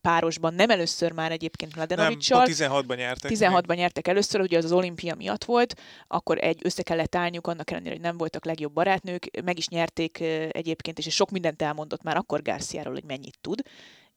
[0.00, 2.44] párosban, nem először már egyébként Mladenovicsal.
[2.44, 3.30] Nem, 16-ban nyertek.
[3.34, 7.70] 16-ban nyertek először, ugye az az olimpia miatt volt, akkor egy össze kellett állniuk, annak
[7.70, 10.20] ellenére, hogy nem voltak legjobb barátnők, meg is nyerték
[10.50, 13.60] egyébként, és sok mindent elmondott már akkor Garciáról, hogy mennyit tud,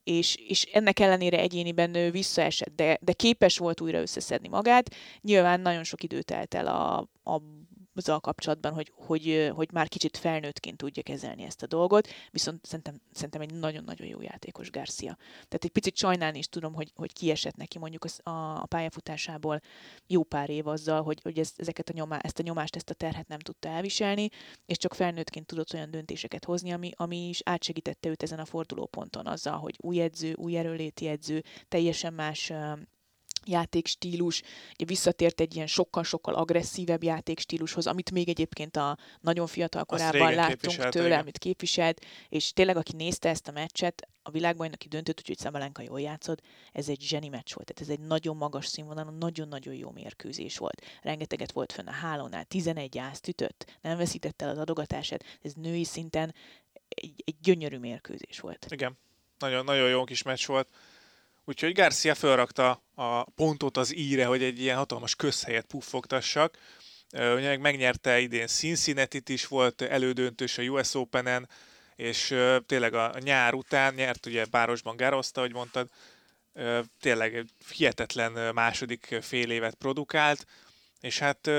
[0.03, 4.95] és, és ennek ellenére egyéniben ő visszaesett, de, de képes volt újra összeszedni magát.
[5.21, 6.97] Nyilván nagyon sok időt telt el a,
[7.33, 7.41] a
[7.99, 13.01] azzal kapcsolatban, hogy, hogy, hogy már kicsit felnőttként tudja kezelni ezt a dolgot, viszont szerintem,
[13.11, 15.17] szerintem egy nagyon-nagyon jó játékos Garcia.
[15.31, 18.29] Tehát egy picit sajnálni is tudom, hogy, hogy kiesett neki mondjuk a,
[18.61, 19.61] a pályafutásából
[20.07, 22.93] jó pár év azzal, hogy, hogy ez, ezeket a nyomá, ezt a nyomást, ezt a
[22.93, 24.29] terhet nem tudta elviselni,
[24.65, 29.25] és csak felnőttként tudott olyan döntéseket hozni, ami, ami is átsegítette őt ezen a fordulóponton
[29.27, 32.51] azzal, hogy új edző, új erőléti edző, teljesen más
[33.49, 34.41] játékstílus,
[34.73, 40.89] ugye visszatért egy ilyen sokkal-sokkal agresszívebb játékstílushoz, amit még egyébként a nagyon fiatal korában láttunk
[40.89, 41.19] tőle, igen.
[41.19, 46.01] amit képviselt, és tényleg aki nézte ezt a meccset, a világbajnoki döntőt, úgyhogy Szabalenka jól
[46.01, 46.41] játszott,
[46.71, 50.81] ez egy zseni meccs volt, tehát ez egy nagyon magas színvonalú, nagyon-nagyon jó mérkőzés volt.
[51.01, 55.83] Rengeteget volt fönn a hálónál, 11 ázt ütött, nem veszítette el az adogatását, ez női
[55.83, 56.33] szinten
[56.87, 58.65] egy, egy gyönyörű mérkőzés volt.
[58.69, 58.97] Igen,
[59.37, 60.69] nagyon, nagyon jó kis meccs volt.
[61.49, 66.57] Úgyhogy Garcia felrakta a pontot az íre, hogy egy ilyen hatalmas közhelyet puffogtassak.
[67.11, 71.49] Ugye megnyerte idén cincinnati is, volt elődöntős a US Open-en,
[71.95, 72.35] és
[72.65, 75.89] tényleg a nyár után nyert ugye Bárosban Garoszta, hogy mondtad,
[76.99, 77.45] tényleg
[77.75, 80.45] hihetetlen második fél évet produkált,
[81.01, 81.49] és hát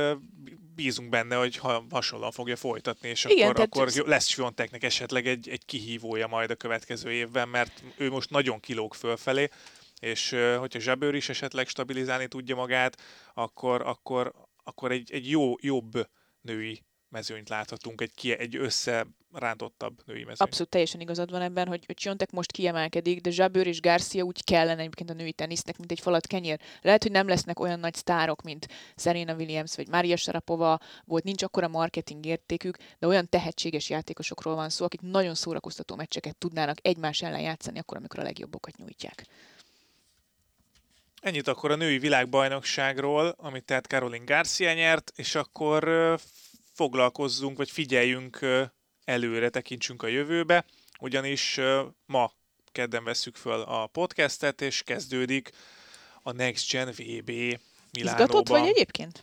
[0.74, 5.48] bízunk benne, hogy ha hasonlóan fogja folytatni, és Igen, akkor, akkor lesz Svionteknek esetleg egy,
[5.48, 9.48] egy kihívója majd a következő évben, mert ő most nagyon kilóg fölfelé,
[10.00, 13.02] és hogyha Zsebőr is esetleg stabilizálni tudja magát,
[13.34, 14.32] akkor, akkor,
[14.64, 16.08] akkor egy, egy jó, jobb
[16.40, 20.40] női mezőnyt láthatunk, egy, egy összerántottabb női mezőnyt.
[20.40, 24.80] Abszolút teljesen igazad van ebben, hogy, hogy most kiemelkedik, de Zsabőr és Garcia úgy kellene
[24.80, 26.60] egyébként a női tenisznek, mint egy falat kenyér.
[26.80, 31.42] Lehet, hogy nem lesznek olyan nagy sztárok, mint Serena Williams vagy Maria Sharapova, volt nincs
[31.42, 37.22] akkora marketing értékük, de olyan tehetséges játékosokról van szó, akik nagyon szórakoztató meccseket tudnának egymás
[37.22, 39.26] ellen játszani, akkor, amikor a legjobbokat nyújtják.
[41.20, 45.84] Ennyit akkor a női világbajnokságról, amit tehát Caroline Garcia nyert, és akkor
[46.72, 48.46] foglalkozzunk, vagy figyeljünk
[49.04, 50.64] előre, tekintsünk a jövőbe,
[51.00, 51.60] ugyanis
[52.06, 52.32] ma
[52.72, 55.50] kedden veszük föl a podcastet, és kezdődik
[56.22, 57.58] a Next Gen VB Milánóban.
[57.92, 59.22] Izgatott vagy egyébként?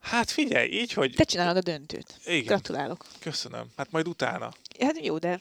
[0.00, 1.12] Hát figyelj, így, hogy...
[1.14, 2.20] Te csinálod a döntőt.
[2.24, 2.44] Igen.
[2.44, 3.06] Gratulálok.
[3.20, 3.72] Köszönöm.
[3.76, 4.52] Hát majd utána.
[4.80, 5.40] Hát jó, de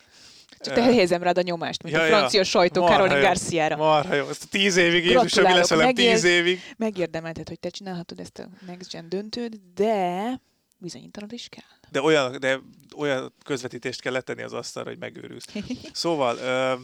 [0.59, 2.45] csak te helyezem rád a nyomást, mint ja, a francia ja.
[2.45, 3.75] sajtó Caroline Garciára.
[3.75, 6.13] Marha jó, ezt tíz évig Jézusom, mi lesz velem Megér...
[6.13, 6.59] tíz évig.
[6.77, 10.39] Megérdemelted, hogy te csinálhatod ezt a Next Gen döntőt, de
[10.77, 11.91] bizonyítanod is kell.
[11.91, 12.59] De olyan, de
[12.95, 15.45] olyan közvetítést kell letenni az asztalra, hogy megőrülsz.
[15.93, 16.81] Szóval, uh,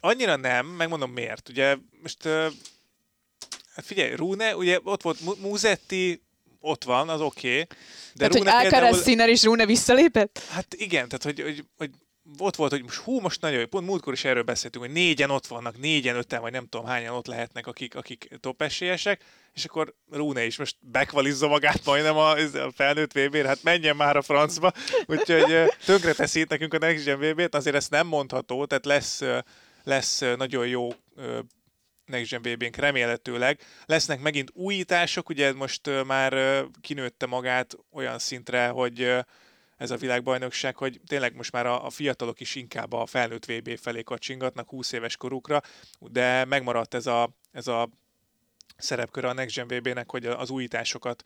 [0.00, 1.48] annyira nem, megmondom miért.
[1.48, 2.32] Ugye most, uh,
[3.74, 6.22] hát figyelj, Rune, ugye ott volt Muzetti,
[6.60, 7.48] ott van, az oké.
[7.48, 7.66] Okay,
[8.14, 9.30] de tehát, Rune hogy Alcaraz például...
[9.30, 10.42] is Rune visszalépett?
[10.48, 11.90] Hát igen, tehát hogy, hogy, hogy
[12.38, 15.30] ott volt, hogy most hú, most nagyon jó, pont múltkor is erről beszéltünk, hogy négyen
[15.30, 19.64] ott vannak, négyen, öten, vagy nem tudom hányan ott lehetnek, akik, akik top esélyesek, és
[19.64, 24.22] akkor Rune is most bekvalizza magát majdnem a, a felnőtt vb hát menjen már a
[24.22, 24.72] francba,
[25.06, 29.22] úgyhogy tönkre teszi nekünk a Next Gen VB-t, azért ezt nem mondható, tehát lesz,
[29.82, 30.88] lesz nagyon jó
[32.04, 33.60] Next Gen VB-nk remélhetőleg.
[33.84, 39.16] Lesznek megint újítások, ugye most már kinőtte magát olyan szintre, hogy
[39.76, 43.78] ez a világbajnokság, hogy tényleg most már a, a fiatalok is inkább a felnőtt VB
[43.78, 45.60] felé kacsingatnak 20 éves korukra,
[46.00, 47.88] de megmaradt ez a, ez a
[48.76, 51.22] szerepkör a Next Gen VB-nek, hogy az újításokat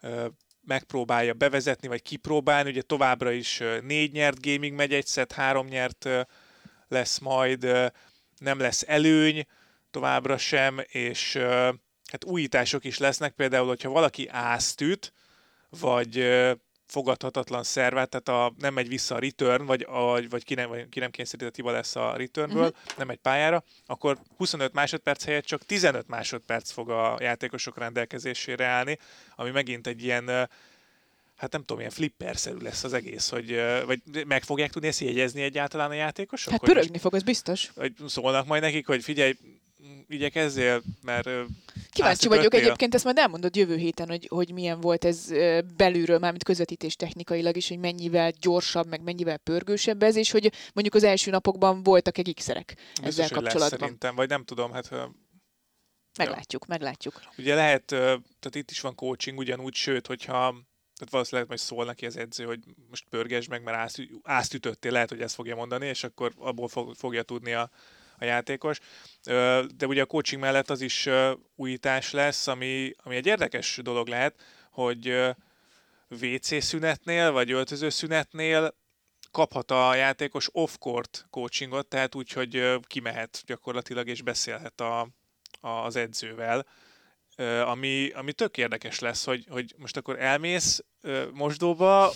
[0.00, 0.26] ö,
[0.66, 2.70] megpróbálja bevezetni, vagy kipróbálni.
[2.70, 6.08] Ugye továbbra is négy nyert gaming megy egy set, három nyert
[6.88, 7.62] lesz majd,
[8.38, 9.46] nem lesz előny
[9.90, 11.36] továbbra sem, és
[12.10, 15.12] hát újítások is lesznek, például, hogyha valaki ászt üt,
[15.68, 16.18] vagy
[16.86, 20.88] fogadhatatlan szervet, tehát a, nem megy vissza a return, vagy, a, vagy ki nem, vagy
[20.88, 22.96] ki nem kényszerített hiba lesz a returnből, uh-huh.
[22.96, 28.98] nem egy pályára, akkor 25 másodperc helyett csak 15 másodperc fog a játékosok rendelkezésére állni,
[29.36, 30.48] ami megint egy ilyen
[31.36, 35.42] hát nem tudom, ilyen flipperszerű lesz az egész, hogy vagy meg fogják tudni ezt jegyezni
[35.42, 36.52] egyáltalán a játékosok?
[36.52, 37.70] Hát pörögni fog, ez biztos.
[37.74, 39.36] Hogy szólnak majd nekik, hogy figyelj,
[40.08, 41.28] igyekezzél, mert
[41.90, 45.28] Kíváncsi vagyok egyébként, ezt majd elmondod jövő héten, hogy, hogy milyen volt ez
[45.76, 50.94] belülről, mármint közvetítés technikailag is, hogy mennyivel gyorsabb, meg mennyivel pörgősebb ez, és hogy mondjuk
[50.94, 53.60] az első napokban voltak-e gixerek ezzel Biztos, kapcsolatban.
[53.60, 54.90] Lesz, szerintem, vagy nem tudom, hát
[56.18, 56.68] Meglátjuk, ja.
[56.68, 57.20] meglátjuk.
[57.38, 60.54] Ugye lehet, tehát itt is van coaching ugyanúgy, sőt, hogyha
[60.96, 62.60] tehát valószínűleg majd szól neki az edző, hogy
[62.90, 67.22] most pörgesd meg, mert ázt ütöttél, lehet, hogy ezt fogja mondani, és akkor abból fogja
[67.22, 67.70] tudni a,
[68.18, 68.78] a játékos.
[69.76, 71.08] De ugye a coaching mellett az is
[71.54, 75.34] újítás lesz, ami, ami egy érdekes dolog lehet, hogy
[76.08, 78.74] WC szünetnél, vagy öltöző szünetnél
[79.30, 85.00] kaphat a játékos off-court coachingot, tehát úgy, hogy kimehet gyakorlatilag és beszélhet a,
[85.60, 86.66] a, az edzővel
[87.66, 90.84] ami, ami tök érdekes lesz, hogy, hogy most akkor elmész
[91.32, 92.12] mosdóba,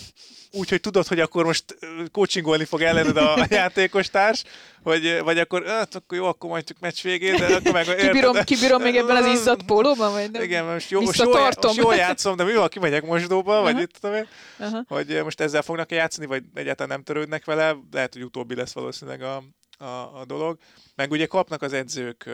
[0.51, 1.77] úgyhogy tudod, hogy akkor most
[2.11, 4.43] coachingolni fog ellened a játékostárs,
[4.83, 7.85] vagy, vagy akkor, hát akkor jó, akkor majd csak meccs végén, de akkor meg...
[7.95, 10.43] Kibírom, kibírom még ebben az izzadt pólóban, vagy nem?
[10.43, 13.71] Igen, most jó, most jó, most jó játszom, de mi van, kimegyek mosdóba, uh-huh.
[13.71, 14.27] vagy itt tudom én,
[14.59, 14.85] uh-huh.
[14.87, 19.21] hogy most ezzel fognak játszani, vagy egyáltalán nem törődnek vele, lehet, hogy utóbbi lesz valószínűleg
[19.21, 19.43] a,
[19.77, 20.57] a, a dolog.
[20.95, 22.29] Meg ugye kapnak az edzők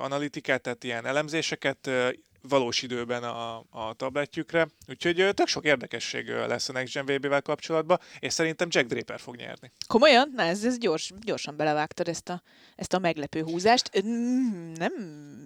[0.00, 1.90] analitikát, tehát ilyen elemzéseket
[2.48, 4.68] valós időben a, a tabletjükre.
[4.88, 9.36] Úgyhogy tök sok érdekesség lesz a Next Gen VB-vel kapcsolatban, és szerintem Jack Draper fog
[9.36, 9.72] nyerni.
[9.86, 10.32] Komolyan?
[10.36, 12.42] Na, ez, ez gyors, gyorsan belevágtad ezt a,
[12.76, 14.02] ezt a meglepő húzást.
[14.74, 14.92] Nem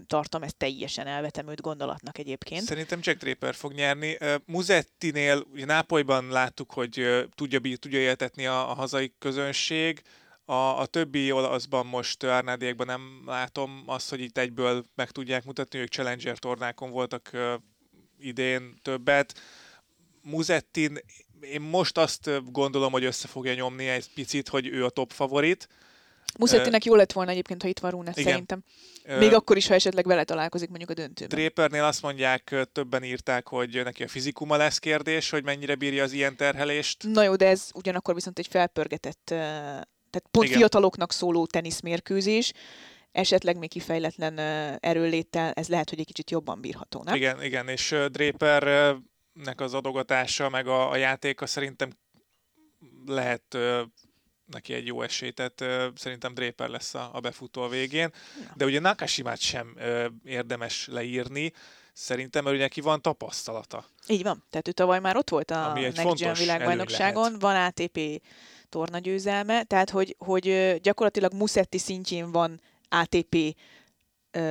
[0.07, 2.63] tartom ezt teljesen elvetemült gondolatnak egyébként.
[2.63, 4.19] Szerintem Jack Draper fog nyerni.
[4.47, 10.03] Muzettinél, ugye Nápolyban láttuk, hogy tudja, tudja éltetni a, a hazai közönség,
[10.49, 15.79] a, a többi olaszban most Árnádiekban nem látom azt, hogy itt egyből meg tudják mutatni,
[15.79, 17.53] ők Challenger tornákon voltak uh,
[18.19, 19.41] idén többet.
[20.23, 20.99] Muzettin,
[21.41, 25.69] én most azt gondolom, hogy össze fogja nyomni egy picit, hogy ő a top favorit.
[26.39, 28.63] Musettinek uh, jó lett volna egyébként, ha itt van Rúnes, szerintem.
[29.19, 31.39] Még uh, akkor is, ha esetleg vele találkozik mondjuk a döntőben.
[31.39, 36.13] Drapernél azt mondják, többen írták, hogy neki a fizikuma lesz kérdés, hogy mennyire bírja az
[36.13, 37.03] ilyen terhelést.
[37.03, 39.35] Na jó, de ez ugyanakkor viszont egy felpörgetett
[40.11, 40.59] tehát pont Igen.
[40.59, 42.53] fiataloknak szóló teniszmérkőzés,
[43.13, 44.39] esetleg még kifejletlen
[44.81, 47.15] erőléttel, ez lehet, hogy egy kicsit jobban bírható, nem?
[47.15, 51.91] Igen, igen, és Drapernek az adogatása, meg a, a játéka szerintem
[53.07, 53.59] lehet
[54.47, 55.65] neki egy jó esély, tehát
[55.99, 58.53] szerintem Draper lesz a, a befutó a végén, ja.
[58.57, 59.77] de ugye Nakashimát sem
[60.25, 61.53] érdemes leírni,
[61.93, 63.85] szerintem, mert ugye neki van tapasztalata.
[64.07, 68.23] Így van, tehát ő tavaly már ott volt a Next Gen világbajnokságon, van ATP
[68.77, 73.57] tornagyőzelme, tehát hogy, hogy gyakorlatilag Musetti szintjén van ATP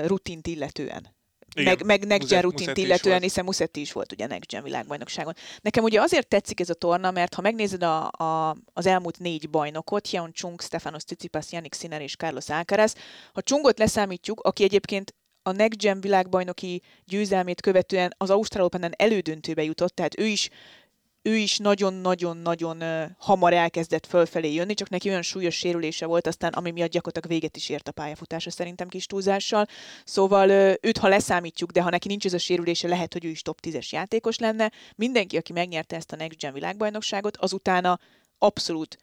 [0.05, 1.13] rutint illetően.
[1.55, 5.33] Igen, meg, meg Next Gen rutint illetően, hiszen Musetti is volt ugye Next Gen világbajnokságon.
[5.61, 9.49] Nekem ugye azért tetszik ez a torna, mert ha megnézed a, a, az elmúlt négy
[9.49, 12.95] bajnokot, Hyun Chung, Stefanos Tsitsipas, Yannick Sinner és Carlos Alcaraz,
[13.33, 19.63] ha Chungot leszámítjuk, aki egyébként a Next Gen világbajnoki győzelmét követően az Ausztrál Open-en elődöntőbe
[19.63, 20.49] jutott, tehát ő is
[21.27, 22.83] ő is nagyon-nagyon-nagyon
[23.17, 27.57] hamar elkezdett fölfelé jönni, csak neki olyan súlyos sérülése volt aztán, ami miatt gyakorlatilag véget
[27.57, 29.65] is ért a pályafutása szerintem kis túlzással.
[30.03, 30.49] Szóval
[30.81, 33.59] őt, ha leszámítjuk, de ha neki nincs ez a sérülése, lehet, hogy ő is top
[33.61, 34.71] 10-es játékos lenne.
[34.95, 37.99] Mindenki, aki megnyerte ezt a Next Gen világbajnokságot, azutána
[38.37, 38.97] abszolút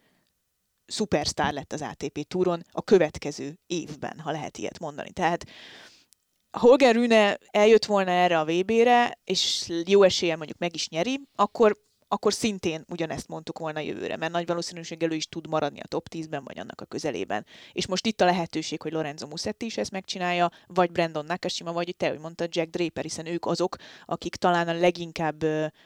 [0.85, 5.11] szupersztár lett az ATP túron a következő évben, ha lehet ilyet mondani.
[5.11, 5.45] Tehát
[6.57, 11.81] Holger Rüne eljött volna erre a VB-re, és jó eséllyel mondjuk meg is nyeri, akkor
[12.13, 16.07] akkor szintén ugyanezt mondtuk volna jövőre, mert nagy valószínűséggel ő is tud maradni a top
[16.11, 17.45] 10-ben, vagy annak a közelében.
[17.71, 21.95] És most itt a lehetőség, hogy Lorenzo Musetti is ezt megcsinálja, vagy Brandon Nakashima, vagy
[21.97, 25.43] te, hogy mondta Jack Draper, hiszen ők azok, akik talán a leginkább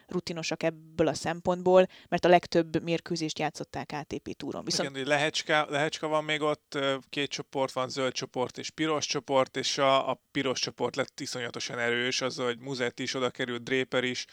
[0.07, 4.63] rutinosak ebből a szempontból, mert a legtöbb mérkőzést játszották ATP túron.
[4.63, 4.89] Viszont...
[4.89, 6.77] Igen, lehecska, lehecska van még ott,
[7.09, 11.79] két csoport van, zöld csoport és piros csoport, és a, a piros csoport lett iszonyatosan
[11.79, 14.25] erős, az, hogy Musetti is oda került, Draper is,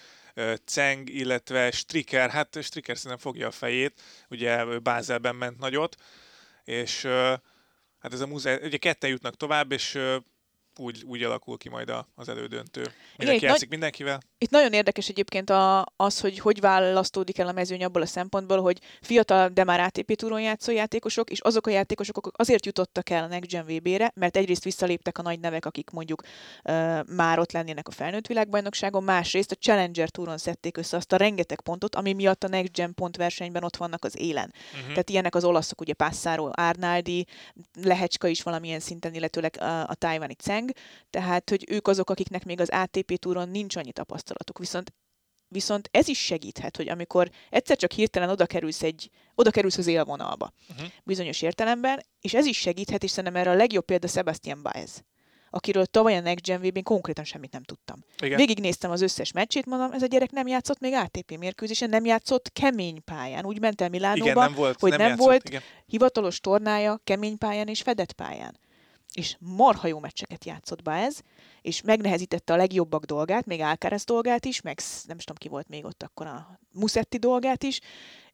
[0.64, 5.97] Ceng, illetve Stricker, hát Stricker szerintem fogja a fejét, ugye Bázelben ment nagyot,
[6.64, 7.03] és
[7.99, 9.99] hát ez a múzeum, ugye ketten jutnak tovább, és
[10.78, 12.80] úgy, úgy alakul ki majd az elődöntő.
[12.80, 14.20] Igen, Mindenki itt játszik nagy- mindenkivel.
[14.38, 18.60] Itt nagyon érdekes egyébként a, az, hogy hogy választódik el a mezőny abból a szempontból,
[18.60, 23.10] hogy fiatal, de már ATP túron játszó játékosok, és azok a játékosok, akik azért jutottak
[23.10, 27.38] el a Next Gen VB-re, mert egyrészt visszaléptek a nagy nevek, akik mondjuk uh, már
[27.38, 31.94] ott lennének a felnőtt világbajnokságon, másrészt a Challenger túron szedték össze azt a rengeteg pontot,
[31.94, 34.52] ami miatt a Next Gen pontversenyben ott vannak az élen.
[34.72, 34.88] Uh-huh.
[34.88, 37.26] Tehát ilyenek az olaszok, ugye Passaro, Arnaldi,
[37.82, 40.63] Lehecska is valamilyen szinten, illetőleg a, a tájvani Ceng,
[41.10, 44.58] tehát hogy ők azok, akiknek még az ATP túron nincs annyi tapasztalatuk.
[44.58, 44.92] Viszont
[45.48, 49.86] Viszont ez is segíthet, hogy amikor egyszer csak hirtelen oda kerülsz, egy, oda kerülsz az
[49.86, 50.86] élvonalba, uh-huh.
[51.04, 55.04] bizonyos értelemben, és ez is segíthet, és szerintem erre a legjobb példa Sebastian Baez,
[55.50, 58.04] akiről tavaly a Next Gen VB-n konkrétan semmit nem tudtam.
[58.22, 58.36] Igen.
[58.36, 62.52] Végignéztem az összes meccsét, mondom, ez a gyerek nem játszott még ATP mérkőzésen, nem játszott
[62.52, 63.44] kemény pályán.
[63.44, 64.80] Úgy ment el Milánóba, Igen, nem volt.
[64.80, 65.62] hogy nem, nem játszott, volt Igen.
[65.86, 68.58] hivatalos tornája kemény pályán és fedett pályán.
[69.14, 71.22] És marha jó meccseket játszott Baez,
[71.60, 75.68] és megnehezítette a legjobbak dolgát, még Alcaraz dolgát is, meg nem is tudom ki volt
[75.68, 77.80] még ott akkor a Musetti dolgát is,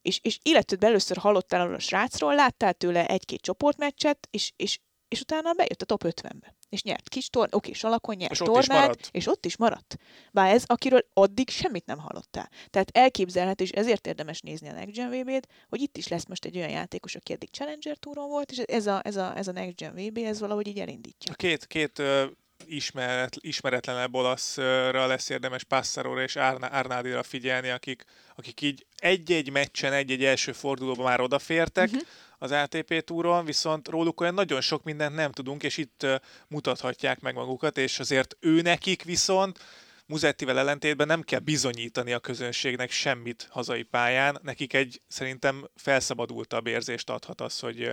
[0.02, 5.20] és, és életedben először hallottál arról a srácról, láttál tőle egy-két csoportmeccset, és, és, és
[5.20, 6.54] utána bejött a top 50-be.
[6.70, 9.08] És nyert kis torn, oké, salakon nyert És ott tornát, maradt.
[9.12, 9.96] és ott is maradt.
[10.32, 12.50] Bár ez, akiről addig semmit nem hallottál.
[12.70, 16.44] Tehát elképzelhető, és ezért érdemes nézni a Next Gen VB-t, hogy itt is lesz most
[16.44, 19.52] egy olyan játékos, aki eddig Challenger túron volt, és ez a, ez a, ez a
[19.52, 21.32] Next Gen VB, ez valahogy így elindítja.
[21.32, 22.24] A két, két ö,
[22.66, 28.04] ismeret, ismeretlenebb olaszra lesz érdemes Passaróra és Arna, Arnádira figyelni, akik,
[28.36, 32.06] akik így egy-egy meccsen, egy-egy első fordulóban már odafértek uh-huh.
[32.42, 36.06] Az ATP túron, viszont róluk olyan nagyon sok mindent nem tudunk, és itt
[36.48, 39.58] mutathatják meg magukat, és azért ő nekik viszont
[40.06, 44.38] Muzettivel ellentétben nem kell bizonyítani a közönségnek semmit hazai pályán.
[44.42, 47.90] Nekik egy szerintem felszabadultabb érzést adhat az, hogy,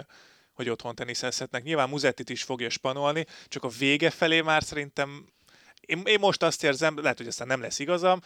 [0.53, 1.63] hogy otthon teniszezhetnek.
[1.63, 5.25] Nyilván Muzettit is fogja spanolni, csak a vége felé már szerintem,
[5.81, 8.19] én, én most azt érzem, lehet, hogy aztán nem lesz igazam,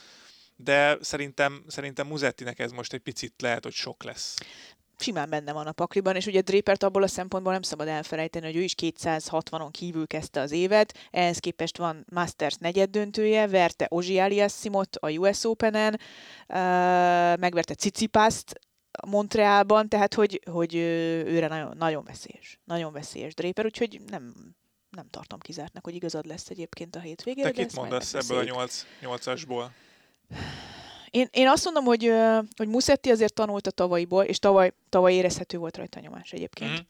[0.55, 4.35] de szerintem, szerintem Muzettinek ez most egy picit lehet, hogy sok lesz.
[5.01, 8.55] Simán benne van a pakliban, és ugye Drapert abból a szempontból nem szabad elfelejteni, hogy
[8.55, 14.19] ő is 260-on kívül kezdte az évet, ehhez képest van Masters negyed döntője, verte Ozsi
[14.19, 15.99] Aliassimot a US Open-en,
[17.39, 18.59] megverte Cicipászt
[19.07, 22.59] Montrealban, tehát hogy, hogy őre nagyon, nagyon veszélyes.
[22.63, 24.33] Nagyon veszélyes Draper, úgyhogy nem,
[24.89, 27.51] nem tartom kizártnak, hogy igazad lesz egyébként a hétvégére.
[27.51, 28.85] Te kit mondasz ebből a megbeszéljük.
[29.01, 29.65] 8, 8-asból?
[31.11, 32.13] Én, én azt mondom, hogy,
[32.55, 36.85] hogy Musetti azért tanult a tavalyiból, és tavaly, tavaly érezhető volt rajta a nyomás egyébként.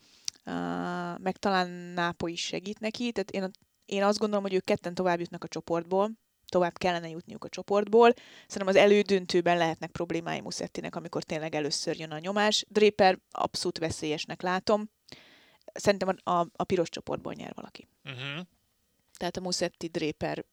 [0.45, 3.51] Uh, meg talán Nápo is segít neki, tehát én,
[3.86, 6.11] én azt gondolom, hogy ők ketten tovább jutnak a csoportból,
[6.45, 8.13] tovább kellene jutniuk a csoportból.
[8.47, 12.65] Szerintem az elődöntőben lehetnek problémái Musettinek, amikor tényleg először jön a nyomás.
[12.69, 14.89] Draper abszolút veszélyesnek látom.
[15.74, 17.88] Szerintem a, a, a piros csoportból nyer valaki.
[18.03, 18.45] Uh-huh.
[19.17, 20.45] Tehát a Musetti Draper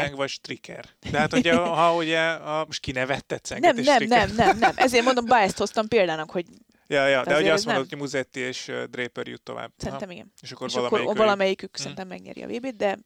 [0.00, 0.84] Ceng vagy Stricker.
[1.10, 4.72] De hát ugye, ha ugye, a, most kinevette Cenget nem, nem, nem, nem, nem.
[4.76, 6.46] Ezért mondom, Biased hoztam példának, hogy
[6.86, 9.72] Ja, ja, de ugye azt mondod, hogy Muzetti és Draper jut tovább.
[9.76, 10.32] szerintem igen.
[10.42, 11.82] És akkor És valamelyik akkor valamelyikük Mm.
[11.82, 12.98] szerintem megnyeri a VB-t, de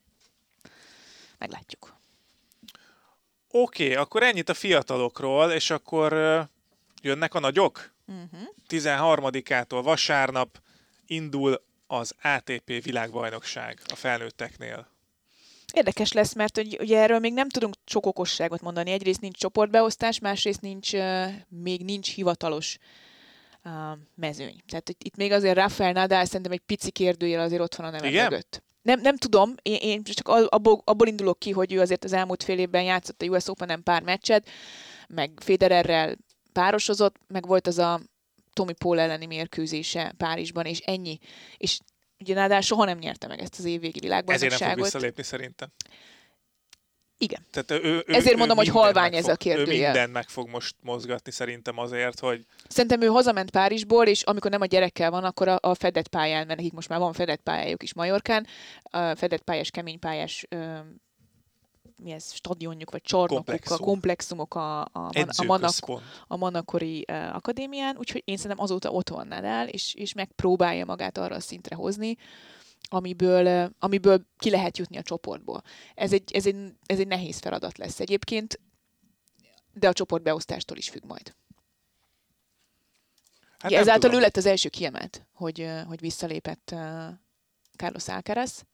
[1.38, 1.96] meglátjuk.
[3.50, 6.12] Oké, okay, akkor ennyit a fiatalokról, és akkor
[7.02, 7.92] jönnek a nagyok.
[8.06, 8.48] Uh-huh.
[8.68, 10.60] 13-ától vasárnap
[11.06, 14.88] indul az ATP világbajnokság a felnőtteknél.
[15.72, 18.90] Érdekes lesz, mert hogy, ugye erről még nem tudunk sok okosságot mondani.
[18.90, 20.92] Egyrészt nincs csoportbeosztás, másrészt nincs,
[21.48, 22.78] még nincs hivatalos
[23.64, 23.72] uh,
[24.14, 24.62] mezőny.
[24.66, 28.22] Tehát itt, még azért Rafael Nadal szerintem egy pici kérdőjel azért ott van a neve
[28.22, 28.62] mögött.
[28.82, 32.42] Nem, nem tudom, én, én csak abból, abból indulok ki, hogy ő azért az elmúlt
[32.42, 34.48] fél évben játszott a US Open-en pár meccset,
[35.08, 36.16] meg Federerrel
[36.52, 38.00] párosozott, meg volt az a
[38.52, 41.18] Tommy Paul elleni mérkőzése Párizsban, és ennyi.
[41.56, 41.78] És
[42.20, 44.84] ugye Nadal soha nem nyerte meg ezt az évvégi Ezért nem fog világbajnokságot.
[44.84, 45.68] visszalépni szerintem.
[47.20, 47.46] Igen.
[47.50, 49.68] Tehát ő, ő, Ezért ő mondom, hogy mindent halvány ez fog- a kérdőjel.
[49.80, 54.50] Ő mindent meg fog most mozgatni szerintem azért, hogy Szerintem ő hazament Párizsból, és amikor
[54.50, 57.40] nem a gyerekkel van, akkor a, a fedett pályán, mert nekik most már van fedett
[57.40, 58.46] pályájuk is Majorkán,
[58.82, 60.46] a fedett pályás, kemény pályás
[62.02, 63.76] mi ez, stadionjuk, vagy csarnokuk, Komplexum.
[63.80, 66.02] a komplexumok a, a, a, Manak, edzőközpont.
[66.26, 71.34] a Manakori akadémián, úgyhogy én szerintem azóta ott van Nadal, és, és megpróbálja magát arra
[71.34, 72.16] a szintre hozni,
[72.90, 75.62] amiből, amiből ki lehet jutni a csoportból.
[75.94, 78.60] Ez egy, ez, egy, ez egy nehéz feladat lesz egyébként,
[79.72, 81.34] de a csoportbeosztástól is függ majd.
[83.58, 84.16] Hát Ja, ezáltal tudom.
[84.16, 86.74] ő lett az első kiemelt, hogy, hogy visszalépett
[87.76, 88.64] Carlos Alcaraz.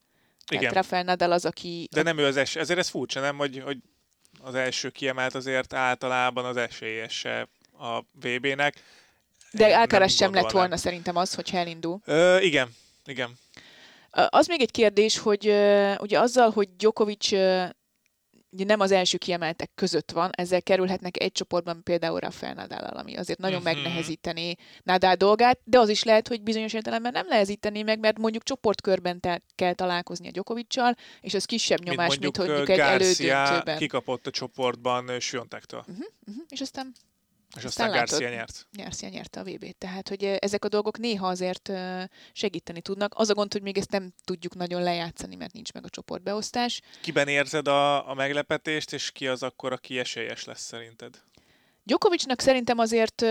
[0.47, 0.75] Tehát Igen.
[0.75, 1.89] Rafael Nadal az, aki...
[1.91, 2.63] De nem ő az esély.
[2.63, 3.79] Ezért ez furcsa, nem, hogy, hogy
[4.41, 8.75] az első kiemelt azért általában az esélyese a VB-nek.
[9.53, 12.01] de Alcaraz sem lett volna szerintem az, hogyha elindul.
[12.05, 12.75] Ö, igen,
[13.05, 13.39] igen.
[14.11, 15.47] Az még egy kérdés, hogy
[15.99, 17.31] ugye azzal, hogy Djokovic
[18.55, 23.17] ugye nem az első kiemeltek között van, ezzel kerülhetnek egy csoportban például Rafael nadal ami
[23.17, 23.75] azért nagyon uh-huh.
[23.75, 28.43] megnehezítené Nadal dolgát, de az is lehet, hogy bizonyos értelemben nem nehezítené meg, mert mondjuk
[28.43, 33.29] csoportkörben te- kell találkozni a Djokoviccal, és az kisebb nyomás, mint, mondjuk, mint mondjuk egy
[33.29, 33.79] elődöntőben.
[33.79, 35.85] kikapott a csoportban Siontektől.
[35.89, 36.93] Uh-huh, uh-huh, és aztán
[37.57, 38.67] és aztán, aztán Garcia nyert.
[38.73, 39.77] Garcia nyerte a VB-t.
[39.77, 41.73] Tehát, hogy ezek a dolgok néha azért
[42.33, 43.13] segíteni tudnak.
[43.17, 46.81] Az a gond, hogy még ezt nem tudjuk nagyon lejátszani, mert nincs meg a csoportbeosztás.
[47.01, 51.23] Kiben érzed a, a meglepetést, és ki az akkor, aki esélyes lesz szerinted?
[51.85, 53.25] Gyokovicsnak szerintem azért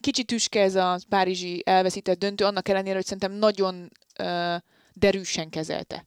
[0.00, 3.90] kicsit tüske ez a párizsi elveszített döntő, annak ellenére, hogy szerintem nagyon
[4.92, 6.06] derűsen kezelte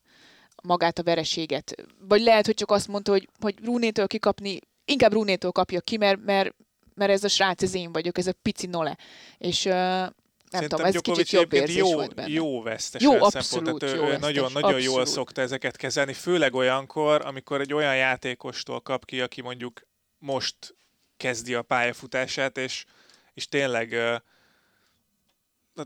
[0.64, 1.76] magát a vereséget.
[2.00, 6.20] Vagy lehet, hogy csak azt mondta, hogy, hogy Rúnétől kikapni, inkább Rúnétől kapja ki, mert,
[6.26, 6.56] mert
[6.96, 8.98] mert ez a srác, ez én vagyok, ez a pici nole.
[9.38, 10.14] És nem
[10.50, 12.30] Szerintem tudom, ez Djokovic kicsit jobb érzés jó, volt benne.
[12.30, 14.84] Jó vesztes jó, abszolút Tehát jó ő vesztes, nagyon, nagyon abszolút.
[14.84, 19.82] jól szokta ezeket kezelni, főleg olyankor, amikor egy olyan játékostól kap ki, aki mondjuk
[20.18, 20.76] most
[21.18, 22.86] kezdi a pályafutását, és,
[23.34, 23.96] és tényleg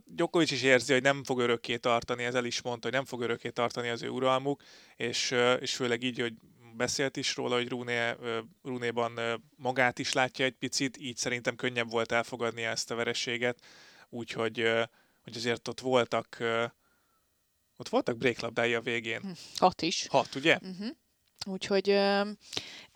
[0.06, 3.22] Djokovic is érzi, hogy nem fog örökké tartani, ez el is mondta, hogy nem fog
[3.22, 4.62] örökké tartani az ő uralmuk,
[4.96, 6.34] és, és főleg így, hogy
[6.80, 8.16] beszélt is róla, hogy Rúné,
[8.64, 9.20] Rúnéban
[9.56, 13.60] magát is látja egy picit, így szerintem könnyebb volt elfogadni ezt a vereséget,
[14.10, 14.58] úgyhogy
[15.24, 16.38] hogy azért ott voltak
[17.78, 19.22] ott voltak breaklabdái a végén.
[19.22, 20.08] Hm, hat is.
[20.08, 20.58] Hat, ugye?
[20.62, 20.88] Uh-huh.
[21.46, 21.86] Úgyhogy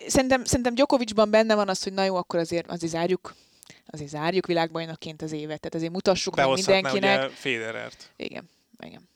[0.06, 3.34] szerintem, szerintem Djokovicban benne van az, hogy na jó, akkor azért, azért zárjuk
[3.86, 7.18] azért zárjuk világbajnokként az évet, tehát azért mutassuk meg mindenkinek.
[7.18, 8.12] ugye Federert.
[8.16, 9.08] Igen, igen.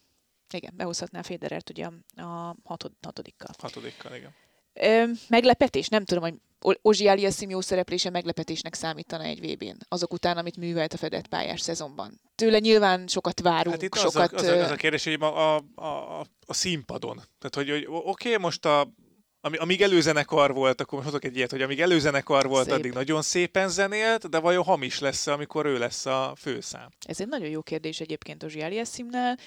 [0.50, 3.54] Igen, behozhatná Federert ugye a hatod, hatodikkal.
[3.58, 4.34] Hatodikkal, igen.
[4.80, 5.88] Ö, meglepetés?
[5.88, 6.34] Nem tudom, hogy
[6.82, 11.60] Ozsi Aliasszim jó szereplése meglepetésnek számítana egy VB-n, azok után, amit művelt a fedett pályás
[11.60, 12.20] szezonban.
[12.34, 14.32] Tőle nyilván sokat várunk, hát itt sokat...
[14.32, 17.16] Az a, az, a, az a kérdés, hogy a, a, a, a színpadon.
[17.16, 18.92] Tehát, hogy, hogy oké, okay, most a
[19.40, 22.74] ami, amíg előzenekar volt, akkor most hozok egy ilyet, hogy amíg előzenekar volt, Szép.
[22.74, 26.88] addig nagyon szépen zenélt, de vajon hamis lesz amikor ő lesz a főszám?
[27.06, 29.38] Ez egy nagyon jó kérdés egyébként Ozsi Aliasszimnál.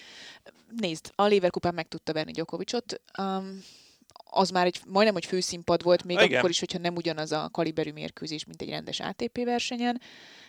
[0.78, 3.02] Nézd, a Lever kupán meg tudta venni Gyokovicsot.
[3.18, 3.64] Um,
[4.34, 6.38] az már egy majdnem, hogy főszínpad volt, még Igen.
[6.38, 10.02] akkor is, hogyha nem ugyanaz a kaliberű mérkőzés, mint egy rendes ATP versenyen,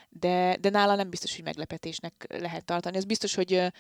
[0.08, 2.96] de, de nála nem biztos, hogy meglepetésnek lehet tartani.
[2.96, 3.72] Ez biztos, hogy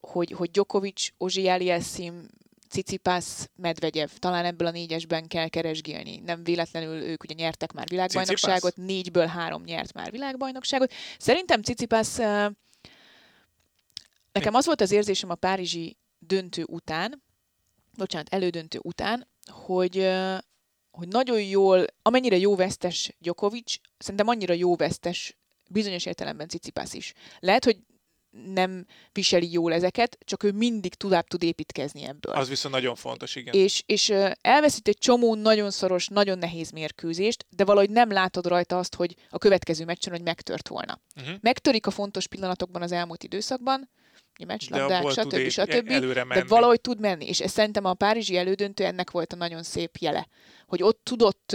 [0.00, 2.26] hogy, hogy Djokovic, Ozsi Aliassim,
[2.68, 6.22] Cicipász, Medvegyev, talán ebből a négyesben kell keresgélni.
[6.24, 8.86] Nem véletlenül ők ugye nyertek már világbajnokságot, Cicipász.
[8.86, 10.92] négyből három nyert már világbajnokságot.
[11.18, 12.16] Szerintem Cicipász,
[14.32, 17.22] nekem az volt az érzésem a párizsi döntő után,
[17.96, 20.10] bocsánat, elődöntő után, hogy,
[20.90, 25.36] hogy nagyon jól, amennyire jó vesztes Djokovic, szerintem annyira jó vesztes
[25.68, 27.12] bizonyos értelemben Cicipász is.
[27.38, 27.76] Lehet, hogy
[28.44, 32.34] nem viseli jól ezeket, csak ő mindig tovább tud építkezni ebből.
[32.34, 33.54] Az viszont nagyon fontos, igen.
[33.54, 38.78] És, és elveszít egy csomó nagyon szoros, nagyon nehéz mérkőzést, de valahogy nem látod rajta
[38.78, 41.00] azt, hogy a következő meccsen, hogy megtört volna.
[41.20, 41.36] Uh-huh.
[41.40, 43.90] Megtörik a fontos pillanatokban az elmúlt időszakban,
[44.44, 45.48] meccslabdák, stb.
[45.48, 45.88] stb.
[46.28, 49.96] De valahogy tud menni, és ez szerintem a párizsi elődöntő ennek volt a nagyon szép
[49.96, 50.28] jele,
[50.66, 51.52] hogy ott tudott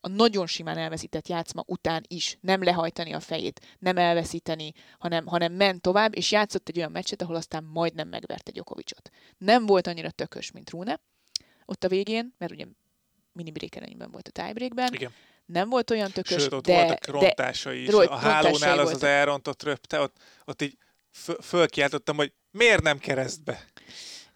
[0.00, 5.52] a nagyon simán elveszített játszma után is nem lehajtani a fejét, nem elveszíteni, hanem, hanem
[5.52, 9.10] ment tovább, és játszott egy olyan meccset, ahol aztán majdnem megverte Gyokovicsot.
[9.38, 11.00] Nem volt annyira tökös, mint Rune
[11.64, 12.64] ott a végén, mert ugye
[13.32, 15.12] mini breakerényben volt a tiebreakben, Igen.
[15.46, 17.92] Nem volt olyan tökös, Sőt, ott de, voltak rontásai is.
[17.92, 20.76] A hálónál az az elrontott röpte, ott, ott így
[21.40, 23.64] fölkiáltottam, hogy miért nem keresztbe?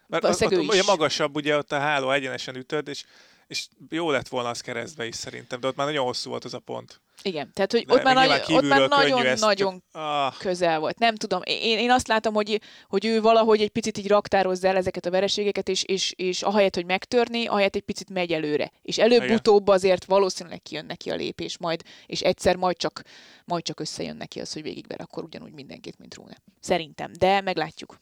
[0.07, 3.03] Mert ott, ugye magasabb, ugye ott a háló egyenesen ütöd, és,
[3.47, 6.53] és jó lett volna az keresztbe is szerintem, de ott már nagyon hosszú volt az
[6.53, 7.01] a pont.
[7.21, 10.37] Igen, tehát hogy ott már, nagy, ott már nagyon, nagyon ah.
[10.37, 10.99] közel volt.
[10.99, 14.75] Nem tudom, én, én azt látom, hogy, hogy ő valahogy egy picit így raktározza el
[14.75, 18.71] ezeket a vereségeket, és, és, és ahelyett, hogy megtörni, ahelyett egy picit megy előre.
[18.81, 23.01] És előbb-utóbb azért valószínűleg kijön neki a lépés majd, és egyszer majd csak,
[23.45, 26.37] majd csak összejön neki az, hogy végigver akkor ugyanúgy mindenkit, mint Rune.
[26.59, 27.99] Szerintem, de meglátjuk.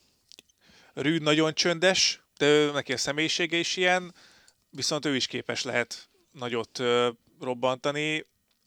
[0.94, 4.14] Rűd nagyon csöndes, de ő, neki a személyisége is ilyen,
[4.70, 6.82] viszont ő is képes lehet nagyot
[7.40, 8.26] robbantani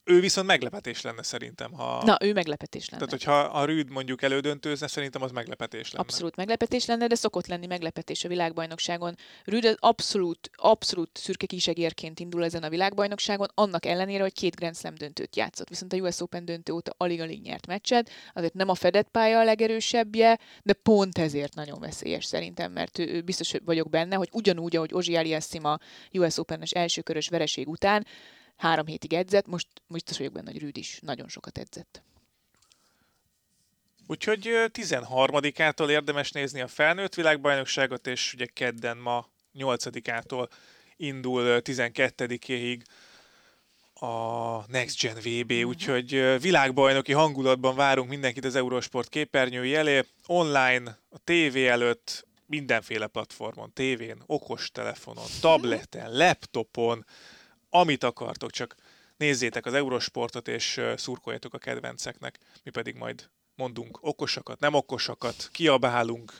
[0.08, 1.72] ő viszont meglepetés lenne szerintem.
[1.72, 2.04] Ha...
[2.04, 3.04] Na, ő meglepetés lenne.
[3.04, 6.04] Tehát, hogyha a Rüd mondjuk elődöntőzne, szerintem az meglepetés lenne.
[6.04, 9.14] Abszolút meglepetés lenne, de szokott lenni meglepetés a világbajnokságon.
[9.44, 14.94] Rüd abszolút, abszolút szürke kisegérként indul ezen a világbajnokságon, annak ellenére, hogy két Grand Slam
[14.94, 15.68] döntőt játszott.
[15.68, 19.44] Viszont a US Open döntő óta alig-alig nyert meccset, azért nem a fedett pálya a
[19.44, 24.76] legerősebbje, de pont ezért nagyon veszélyes szerintem, mert ő, ő biztos vagyok benne, hogy ugyanúgy,
[24.76, 25.78] ahogy Ozsi Aliassim a
[26.12, 28.06] US Open-es elsőkörös vereség után,
[28.58, 32.02] három hétig edzett, most, most az vagyok benne, hogy Rűd is nagyon sokat edzett.
[34.06, 39.28] Úgyhogy ö, 13-ától érdemes nézni a felnőtt világbajnokságot, és ugye kedden ma
[39.58, 40.48] 8-ától
[40.96, 42.80] indul ö, 12-ig
[43.94, 50.98] a Next Gen VB, úgyhogy ö, világbajnoki hangulatban várunk mindenkit az Eurosport képernyői elé, online,
[51.10, 57.04] a tévé előtt, mindenféle platformon, tévén, okostelefonon, tableten, laptopon,
[57.70, 58.74] amit akartok, csak
[59.16, 66.32] nézzétek az Eurosportot, és szurkoljatok a kedvenceknek, mi pedig majd mondunk okosakat, nem okosakat, kiabálunk,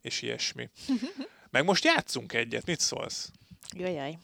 [0.00, 0.68] és ilyesmi.
[1.50, 3.30] Meg most játszunk egyet, mit szólsz?
[3.76, 4.18] Jajjaj.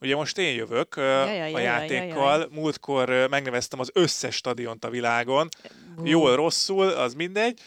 [0.00, 2.48] Ugye most én jövök ö, Jajjaj, a jajjaj, játékkal, jajjaj.
[2.50, 5.48] múltkor megneveztem az összes stadiont a világon,
[5.96, 6.06] Bú.
[6.06, 7.60] jól, rosszul, az mindegy,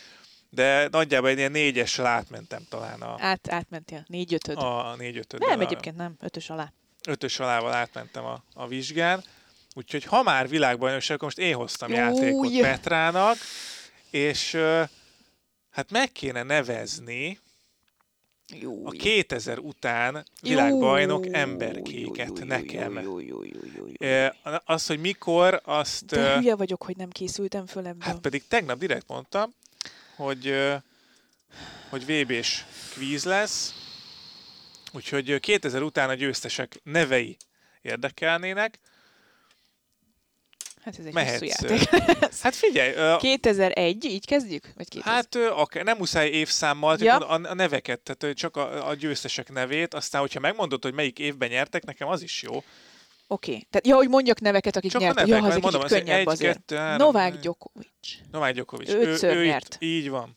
[0.49, 4.03] de nagyjából egy ilyen négyessel átmentem talán a, Át, átmentél.
[4.07, 4.57] Négy ötöd.
[4.57, 6.15] a négy ötöd Nem, egyébként nem.
[6.19, 6.73] Ötös alá.
[7.07, 9.23] Ötös alával átmentem a, a vizsgán,
[9.73, 11.95] úgyhogy ha már világbajnokság, akkor most én hoztam Új.
[11.95, 13.37] játékot Petrának,
[14.09, 14.57] és
[15.71, 17.39] hát meg kéne nevezni
[18.83, 22.99] a 2000 után világbajnok emberkéket nekem.
[24.65, 26.05] Az, hogy mikor, azt...
[26.05, 28.01] De hülye vagyok, hogy nem készültem föl ebből.
[28.01, 29.53] Hát pedig tegnap direkt mondtam,
[30.15, 30.55] hogy,
[31.89, 33.82] hogy VB-s kvíz lesz,
[34.93, 37.37] úgyhogy ö, 2000 után a győztesek nevei
[37.81, 38.79] érdekelnének.
[40.83, 41.89] Hát ez egy Mehetsz, hosszú játék.
[42.43, 44.69] Hát figyelj, ö, 2001, így kezdjük?
[44.75, 45.13] Vagy 2000?
[45.13, 47.17] hát ö, akár, nem muszáj évszámmal, Ja.
[47.17, 51.49] a, a neveket, tehát csak a, a győztesek nevét, aztán hogyha megmondod, hogy melyik évben
[51.49, 52.55] nyertek, nekem az is jó.
[53.27, 53.51] Oké.
[53.51, 53.67] Okay.
[53.69, 55.25] Tehát, ja, hogy mondjak neveket, akik Csak a nyertek.
[55.25, 56.53] nevek, Ja, az egy mondom, az könnyebb egy, azért.
[56.53, 57.41] kettő, három, Novák négy.
[57.41, 57.87] Djokovic.
[58.31, 58.89] Novák Djokovic.
[58.89, 59.73] Ötször ő, ő nyert.
[59.79, 60.35] Itt, így van.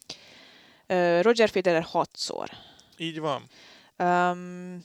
[0.88, 2.48] Uh, Roger Federer hatszor.
[2.96, 3.46] Így van.
[3.98, 4.84] Um,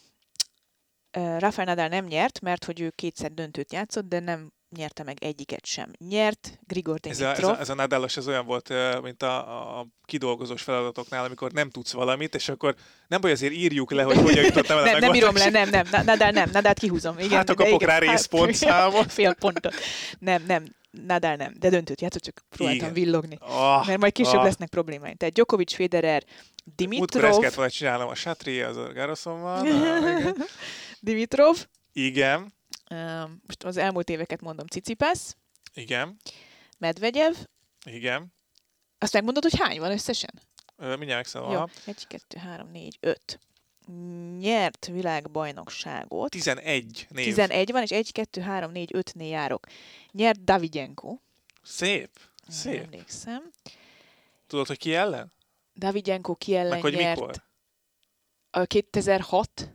[1.37, 5.65] Rafael Nadal nem nyert, mert hogy ő kétszer döntőt játszott, de nem nyerte meg egyiket
[5.65, 5.91] sem.
[6.09, 7.57] Nyert Grigor Ez a, ez, Dimitrov.
[7.57, 11.91] a, ez a Nadálos, ez olyan volt, mint a, a kidolgozós feladatoknál, amikor nem tudsz
[11.91, 12.75] valamit, és akkor
[13.07, 15.69] nem baj, azért írjuk le, hogy hogyan jutottam el a nem, nem írom le, nem,
[15.69, 17.17] nem, Na- Nadal nem, Nadal kihúzom.
[17.17, 19.11] Igen, Hát, akkor de kapok rá hát- részpontszámot.
[19.17, 19.73] Fél pontot.
[20.19, 22.93] Nem, nem, Nadal nem, de döntőt játszott, csak próbáltam Igen.
[22.93, 23.37] villogni.
[23.39, 24.43] Ah, Mert majd később ah.
[24.43, 25.15] lesznek problémáim.
[25.15, 26.23] Tehát Djokovic, Federer,
[26.63, 28.77] Múltkor ezt Dimitrov, volna csinálnom, a Satri, az
[29.67, 30.35] igen.
[30.99, 32.53] Dimitrov, Igen,
[33.47, 35.37] most az elmúlt éveket mondom, Cicipász,
[35.73, 36.17] igen,
[36.77, 37.33] Medvegyev,
[37.83, 38.33] igen.
[38.97, 40.29] azt megmondod, hogy hány van összesen?
[40.77, 41.51] Mindjárt megszállom.
[41.51, 41.69] Jó, Aha.
[41.85, 43.39] egy, kettő, három, négy, öt.
[44.39, 46.29] Nyert világbajnokságot.
[46.29, 47.25] 11 név.
[47.25, 49.67] 11 van, és 1, 2, 3, 4, 5-nél járok.
[50.11, 51.17] Nyert Davidenko.
[51.63, 52.09] Szép,
[52.47, 52.83] Nem szép.
[52.83, 53.51] emlékszem.
[54.47, 55.33] Tudod, hogy ki ellen?
[55.81, 57.19] Davidenko ki ellen Meg hogy nyert?
[57.19, 57.35] mikor?
[58.49, 59.71] A 2006,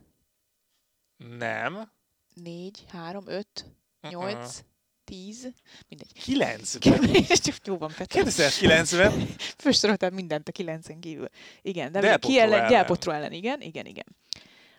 [1.17, 1.91] Nem.
[2.35, 3.65] 4, 3, 5,
[4.09, 4.63] 8,
[5.03, 5.51] 10,
[5.87, 6.11] mindegy.
[6.25, 7.13] 9-ben.
[7.13, 8.21] És csak jó van, Petra.
[8.25, 9.27] 2009-ben.
[9.63, 11.27] Felsoroltál mindent a 9-en kívül.
[11.61, 12.53] Igen, de Del ki ellen?
[12.59, 12.69] ellen.
[12.69, 14.05] Del Potro ellen, igen, igen, igen.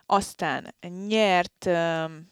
[0.06, 0.74] Aztán
[1.06, 2.30] nyert, um,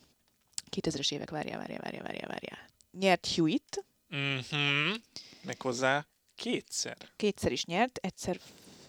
[0.71, 2.59] 2000-es évek, várjál, várjál, várjál, várjál, várjál.
[2.91, 4.95] Nyert Hewitt, Mhm.
[5.43, 6.97] Méghozzá kétszer.
[7.17, 8.41] kétszer is nyert, egyszer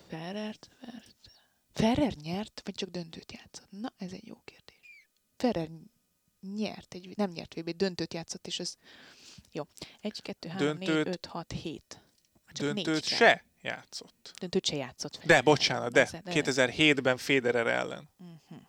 [0.07, 1.15] Ferrert vert.
[1.73, 3.71] Ferrer nyert, vagy csak döntőt játszott?
[3.71, 5.09] Na, ez egy jó kérdés.
[5.37, 5.69] Ferrer
[6.55, 8.75] nyert, egy, nem nyert VB, döntőt játszott, és ez
[9.51, 9.63] jó.
[10.01, 12.01] 1, 2, 3, 4, Döntőt- 5, 6, 7.
[12.47, 14.33] Csak négy Döntőt se játszott.
[14.39, 15.11] Döntőt se játszott.
[15.13, 15.43] De, Federer.
[15.43, 15.99] bocsánat, de.
[15.99, 18.09] Persze, 2007-ben Federer ellen.
[18.17, 18.59] Mhm.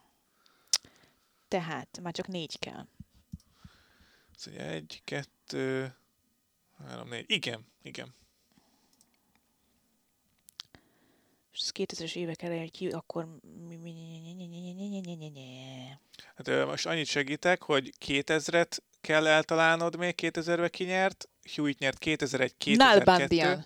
[1.48, 2.86] Tehát már csak négy kell.
[4.46, 5.96] Ugye egy, kettő,
[6.78, 7.24] három, négy.
[7.30, 8.14] Igen, igen.
[11.74, 13.28] 2000-es évek elején ki, akkor...
[16.36, 22.76] Hát most annyit segítek, hogy 2000-et kell eltalálnod még, 2000-ben kinyert, Hewitt nyert 2001-2002.
[22.76, 23.64] Nálbandian.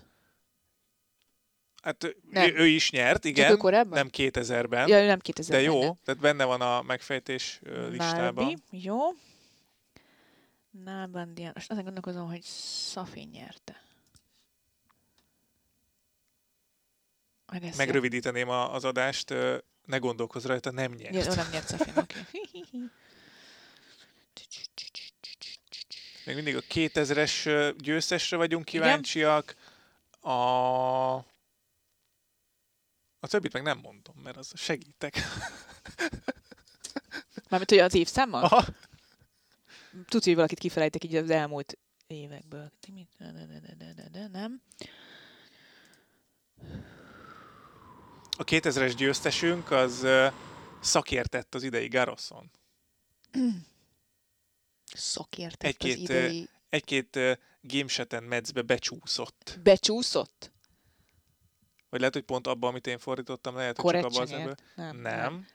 [1.82, 2.56] Hát nem.
[2.56, 3.58] ő, is nyert, igen.
[3.88, 4.88] Nem 2000-ben.
[4.88, 5.46] Ja, nem 2000-ben.
[5.48, 5.98] De jó, nem.
[6.04, 8.44] tehát benne van a megfejtés listában.
[8.44, 8.98] Nálbi, jó.
[10.70, 11.52] Nálbandian.
[11.54, 12.42] Most azon gondolkozom, hogy
[12.92, 13.82] Safin nyerte.
[17.60, 19.34] Meg Megrövidíteném a, az adást,
[19.84, 21.26] ne gondolkozz rajta, nem nyert.
[21.26, 22.18] Ja, nem nyert Szafin, oké.
[26.24, 29.54] Még mindig a 2000-es ö, győztesre vagyunk kíváncsiak.
[30.20, 30.32] A...
[33.20, 35.14] A többit meg nem mondom, mert az segítek.
[37.48, 38.42] Mármint, hogy az évszámmal?
[38.44, 38.64] Aha.
[40.08, 42.72] Tudsz, hogy valakit kifelejtek így az elmúlt évekből.
[44.32, 44.62] Nem.
[48.42, 50.06] A 2000-es győztesünk az
[50.80, 52.50] szakértett az idei Garoszon.
[54.84, 56.48] Szakértett az Egy-két, idei...
[56.68, 57.18] Egy-két
[57.60, 59.58] gameseten medzbe becsúszott.
[59.62, 60.52] Becsúszott?
[61.88, 64.54] Vagy lehet, hogy pont abban, amit én fordítottam, lehet, hogy csak abban az ebből.
[64.74, 65.02] Nem, Nem.
[65.02, 65.46] nem.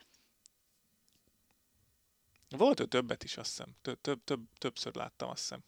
[2.50, 3.76] Volt ő többet is, azt hiszem.
[3.82, 5.64] Több, több, többször láttam, azt hiszem.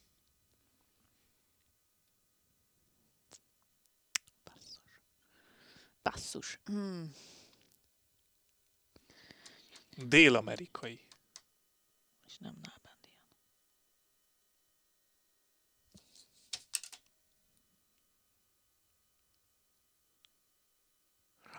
[6.02, 6.58] Basszus.
[6.64, 7.14] Hmm.
[9.96, 11.00] Dél-amerikai.
[12.26, 13.18] És nem Nálbándián.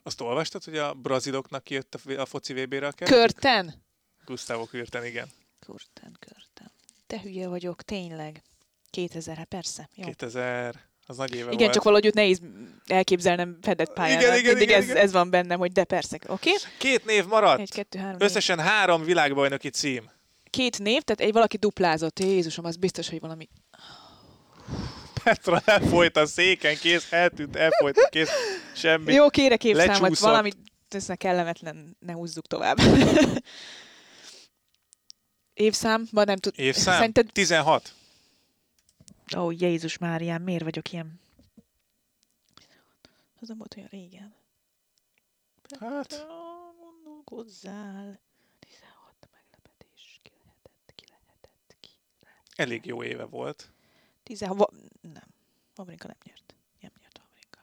[0.03, 2.91] Azt olvastad, hogy a braziloknak kijött a, foci VB-re a?
[2.91, 3.83] Körten?
[4.25, 5.31] Gustavo Kürten, igen.
[5.59, 6.71] Körten, körten.
[7.07, 8.43] Te hülye vagyok, tényleg.
[8.89, 9.89] 2000, hát persze.
[9.95, 10.05] Jó.
[10.05, 11.73] 2000, az nagy éve Igen, volt.
[11.73, 12.41] csak valahogy őt nehéz
[12.85, 14.19] elképzelnem fedett pályán.
[14.19, 14.97] Igen, igen, Mindig igen, ez, igen.
[14.97, 16.15] ez van bennem, hogy de persze.
[16.27, 16.49] Oké?
[16.49, 16.61] Okay?
[16.77, 17.59] Két név maradt.
[17.59, 18.17] Egy, kettő, három.
[18.19, 20.11] Összesen három világbajnoki cím.
[20.49, 22.19] Két név, tehát egy valaki duplázott.
[22.19, 23.49] Jézusom, az biztos, hogy valami...
[25.23, 28.29] Petra elfolyt a széken, kész, eltűnt, elfolyt a kész,
[28.75, 29.13] semmi.
[29.13, 30.29] Jó, kérek évszámot, Lecsúszott.
[30.29, 30.51] valami...
[30.89, 32.77] Ez ne kellemetlen, ne húzzuk tovább.
[35.53, 36.53] Évszám, van nem tud...
[36.55, 36.95] Évszám?
[36.95, 37.29] Szerinted...
[37.33, 37.93] 16.
[39.37, 41.19] Ó, oh, Jézus Márián, miért vagyok ilyen?
[43.41, 44.33] Az nem volt olyan régen.
[45.79, 46.25] Hát,
[46.79, 48.19] Gondolkozzál.
[48.59, 50.19] 16 meglepetés.
[50.23, 51.89] Ki lehetett, ki lehetett, ki
[52.21, 52.53] lehetett.
[52.59, 53.71] elég jó éve volt.
[54.23, 54.57] 16...
[54.57, 54.69] Va...
[55.01, 55.23] Nem.
[55.75, 56.55] Vavrinka nem nyert.
[56.81, 57.59] Nem nyert Vavrinka.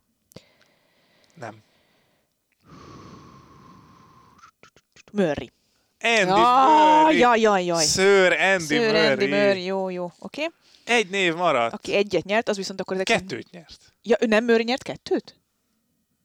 [1.34, 1.62] Nem.
[5.12, 5.50] Murray.
[6.00, 7.18] Andy Ah, Murray.
[7.18, 7.84] jaj, jaj, jaj.
[7.84, 9.06] Sir Andy Sir Murray.
[9.10, 9.64] Andy Murray.
[9.64, 10.04] Jó, jó.
[10.18, 10.44] Oké.
[10.44, 10.54] Okay.
[10.88, 11.74] Egy név maradt.
[11.74, 12.94] Aki egyet nyert, az viszont akkor...
[12.94, 13.94] ezek Kettőt nyert.
[14.02, 15.40] Ja, ő nem Murray nyert kettőt?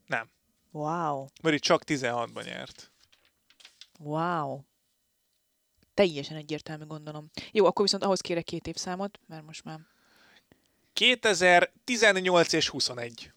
[0.06, 0.30] Nem.
[0.72, 1.26] Wow.
[1.42, 2.92] Murray csak 16-ban nyert.
[4.00, 4.60] Wow.
[5.94, 7.30] Teljesen egyértelmű, gondolom.
[7.52, 9.80] Jó, akkor viszont ahhoz kérek két évszámot, mert most már...
[10.94, 13.32] 2018 és 21.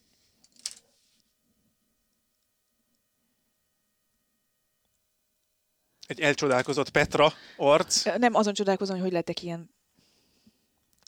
[6.06, 8.04] Egy elcsodálkozott Petra arc.
[8.18, 9.75] Nem azon csodálkozom, hogy hogy lettek ilyen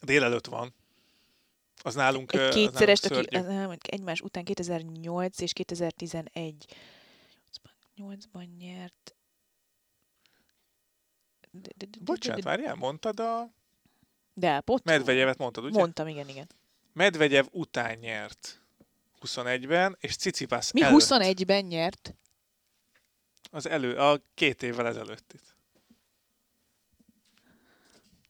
[0.05, 0.73] Délelőtt van.
[1.81, 3.49] Az nálunk, egy az kétszeres, nálunk aki szörnyű.
[3.49, 6.65] az, nem, egymás után 2008 és 2011.
[7.99, 9.15] 8-ban nyert.
[11.51, 13.49] De, de, de, Bocsánat, várjál, mondtad a...
[14.33, 14.83] de pont.
[14.83, 15.79] Medvegyevet mondtad, ugye?
[15.79, 16.47] Mondtam, igen, igen.
[16.93, 18.61] Medvegyev után nyert
[19.21, 21.01] 21-ben, és Cicipász Mi előtt.
[21.01, 22.15] 21-ben nyert?
[23.51, 25.55] Az elő, a két évvel ezelőtt itt.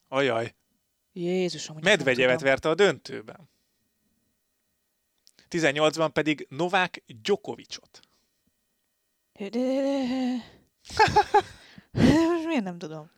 [0.07, 0.55] Ajaj.
[1.13, 3.49] Jézusom, hogy Medvegyevet verte a döntőben.
[5.49, 7.03] 18-ban pedig Novák
[9.49, 10.43] de-
[11.91, 13.11] Most miért nem tudom?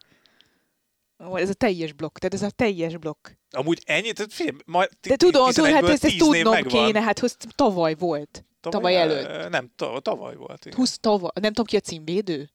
[1.33, 3.27] Ez a teljes blokk, tehát ez a teljes blokk.
[3.49, 6.53] Amúgy ennyi, tehát figyelj, majd De tudom, tudom, hát 11-ből ezt, ezt 10 név tudnom
[6.53, 6.85] megvan.
[6.85, 8.45] kéne, hát hoz, tavaly volt.
[8.59, 9.49] tavaly ö, előtt.
[9.49, 10.65] Nem, ta- tavaly volt.
[10.65, 10.77] Igen.
[10.77, 12.49] 20 tavaly, nem tudom ki a címvédő?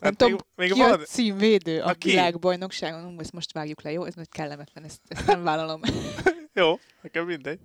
[0.00, 2.08] Nem Hát tudom, még, még ki van, a címvédő a Na, ki?
[2.08, 3.16] világbajnokságon.
[3.20, 4.04] Ezt most vágjuk le, jó?
[4.04, 5.80] Ez most kellemetlen, ezt, ezt nem vállalom.
[6.54, 7.58] Jó, nekem mindegy.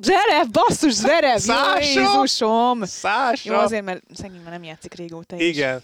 [0.00, 1.38] Zverev, basszus, Zverev!
[1.38, 2.00] Szása!
[2.00, 2.84] Jézusom!
[2.84, 3.52] Szása!
[3.52, 5.36] Jó, azért, mert szegény már nem játszik régóta.
[5.36, 5.82] és- Igen.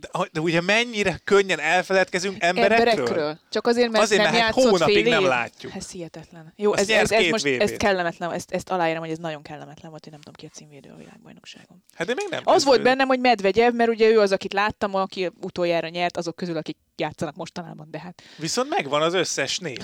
[0.00, 2.88] De, de ugye mennyire könnyen elfeledkezünk emberekről?
[2.88, 3.38] Emberekről.
[3.50, 5.74] Csak azért, mert Azért, nem mert hát játszott hónapig fél nem látjuk.
[5.74, 6.52] Ez hihetetlen.
[6.56, 7.62] Jó, Azt ez, ez, ez most VB-t.
[7.62, 10.56] ez kellemetlen, ezt, ezt aláírom, hogy ez nagyon kellemetlen volt, én nem tudom ki a
[10.56, 11.84] címvédő a világbajnokságon.
[11.94, 12.40] Hát de még nem.
[12.44, 16.36] Az volt bennem, hogy Medvegyev, mert ugye ő az, akit láttam, aki utoljára nyert, azok
[16.36, 19.78] közül, akik játszanak mostanában, de hát Viszont megvan az összes név.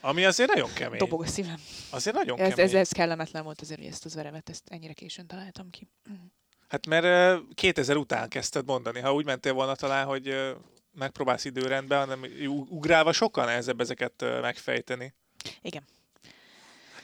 [0.00, 0.98] Ami azért nagyon kemény.
[0.98, 1.56] dobog a szívem.
[1.90, 2.64] Azért nagyon Ez, kemény.
[2.64, 5.88] ez, ez kellemetlen volt azért, hogy ezt az veremet, ezt ennyire későn találtam ki.
[6.68, 9.00] Hát mert ö, 2000 után kezdted mondani.
[9.00, 10.50] Ha úgy mentél volna talán, hogy ö,
[10.92, 12.24] megpróbálsz időrendben, hanem
[12.68, 15.14] ugrálva sokkal nehezebb ezeket ö, megfejteni.
[15.62, 15.84] Igen.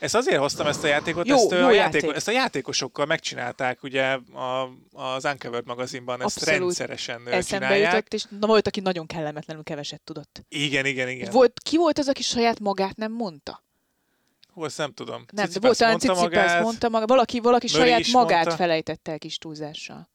[0.01, 2.11] Ezt azért hoztam ezt a játékot, Jó, ezt, jó a játék.
[2.15, 6.61] ezt a játékosokkal megcsinálták, ugye a, az Uncovered magazinban ezt Abszolút.
[6.61, 7.93] rendszeresen Eszembe csinálják.
[7.93, 10.45] jutott, és na, volt, aki nagyon kellemetlenül keveset tudott.
[10.49, 11.31] Igen, igen, igen.
[11.31, 13.65] Volt, ki volt az, aki saját magát nem mondta?
[14.53, 15.15] Hú, ezt nem tudom.
[15.17, 16.63] Nem, de Cicipász volt talán mondta Cicipász magát.
[16.63, 18.57] mondta valaki, valaki saját magát mondta.
[18.57, 20.11] felejtette el kis túlzással.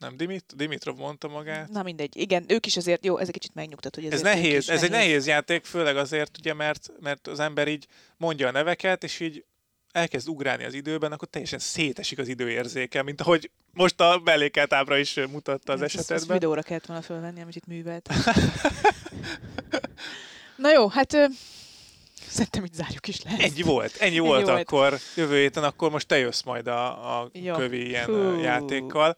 [0.00, 1.68] Nem, Dimit- Dimitrov mondta magát.
[1.68, 2.16] Na mindegy.
[2.16, 5.26] Igen, ők is azért, jó, ez egy kicsit megnyugtat, hogy Ez nehéz, ez egy nehéz
[5.26, 7.86] játék, főleg azért, ugye, mert, mert az ember így
[8.16, 9.44] mondja a neveket, és így
[9.92, 14.96] elkezd ugrálni az időben, akkor teljesen szétesik az időérzéke, mint ahogy most a mellékelt ábra
[14.98, 18.08] is mutatta az Ezt- ezt- Ezt videóra kellett volna fölvenni, amit itt művelt.
[20.56, 21.24] Na jó, hát ö,
[22.28, 23.30] szerintem itt zárjuk is le.
[23.38, 24.58] Ennyi volt, ennyi volt volt.
[24.60, 27.54] akkor jövő héten, akkor most te jössz majd a, a Jó.
[27.54, 28.04] kövi ilyen.
[28.04, 28.40] Fú.
[28.40, 29.16] játékkal.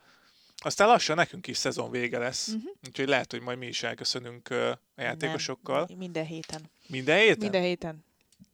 [0.65, 2.73] Aztán lassan nekünk is szezon vége lesz, uh-huh.
[2.87, 5.85] úgyhogy lehet, hogy majd mi is elköszönünk a játékosokkal.
[5.89, 6.71] Nem, minden héten.
[6.87, 7.39] Minden héten?
[7.39, 8.05] Minden héten.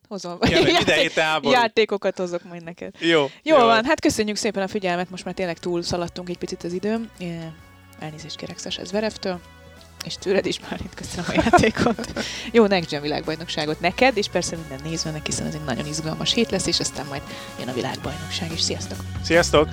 [0.09, 0.39] Hozom.
[0.40, 1.52] Ja, minden héten háború.
[1.52, 2.94] Játékokat hozok majd neked.
[3.01, 3.26] Jó.
[3.43, 6.72] Jó van, hát köszönjük szépen a figyelmet, most már tényleg túl szaladtunk egy picit az
[6.72, 7.10] időm.
[7.98, 9.40] Elnézést kérek Szes Verevtől,
[10.05, 12.12] és tőled is már itt köszönöm a játékot.
[12.52, 16.51] Jó Next Gen világbajnokságot neked, és persze minden nézőnek, hiszen ez egy nagyon izgalmas hét
[16.51, 17.22] lesz, és aztán majd
[17.59, 18.60] jön a világbajnokság is.
[18.60, 18.98] Sziasztok!
[19.22, 19.68] Sziasztok!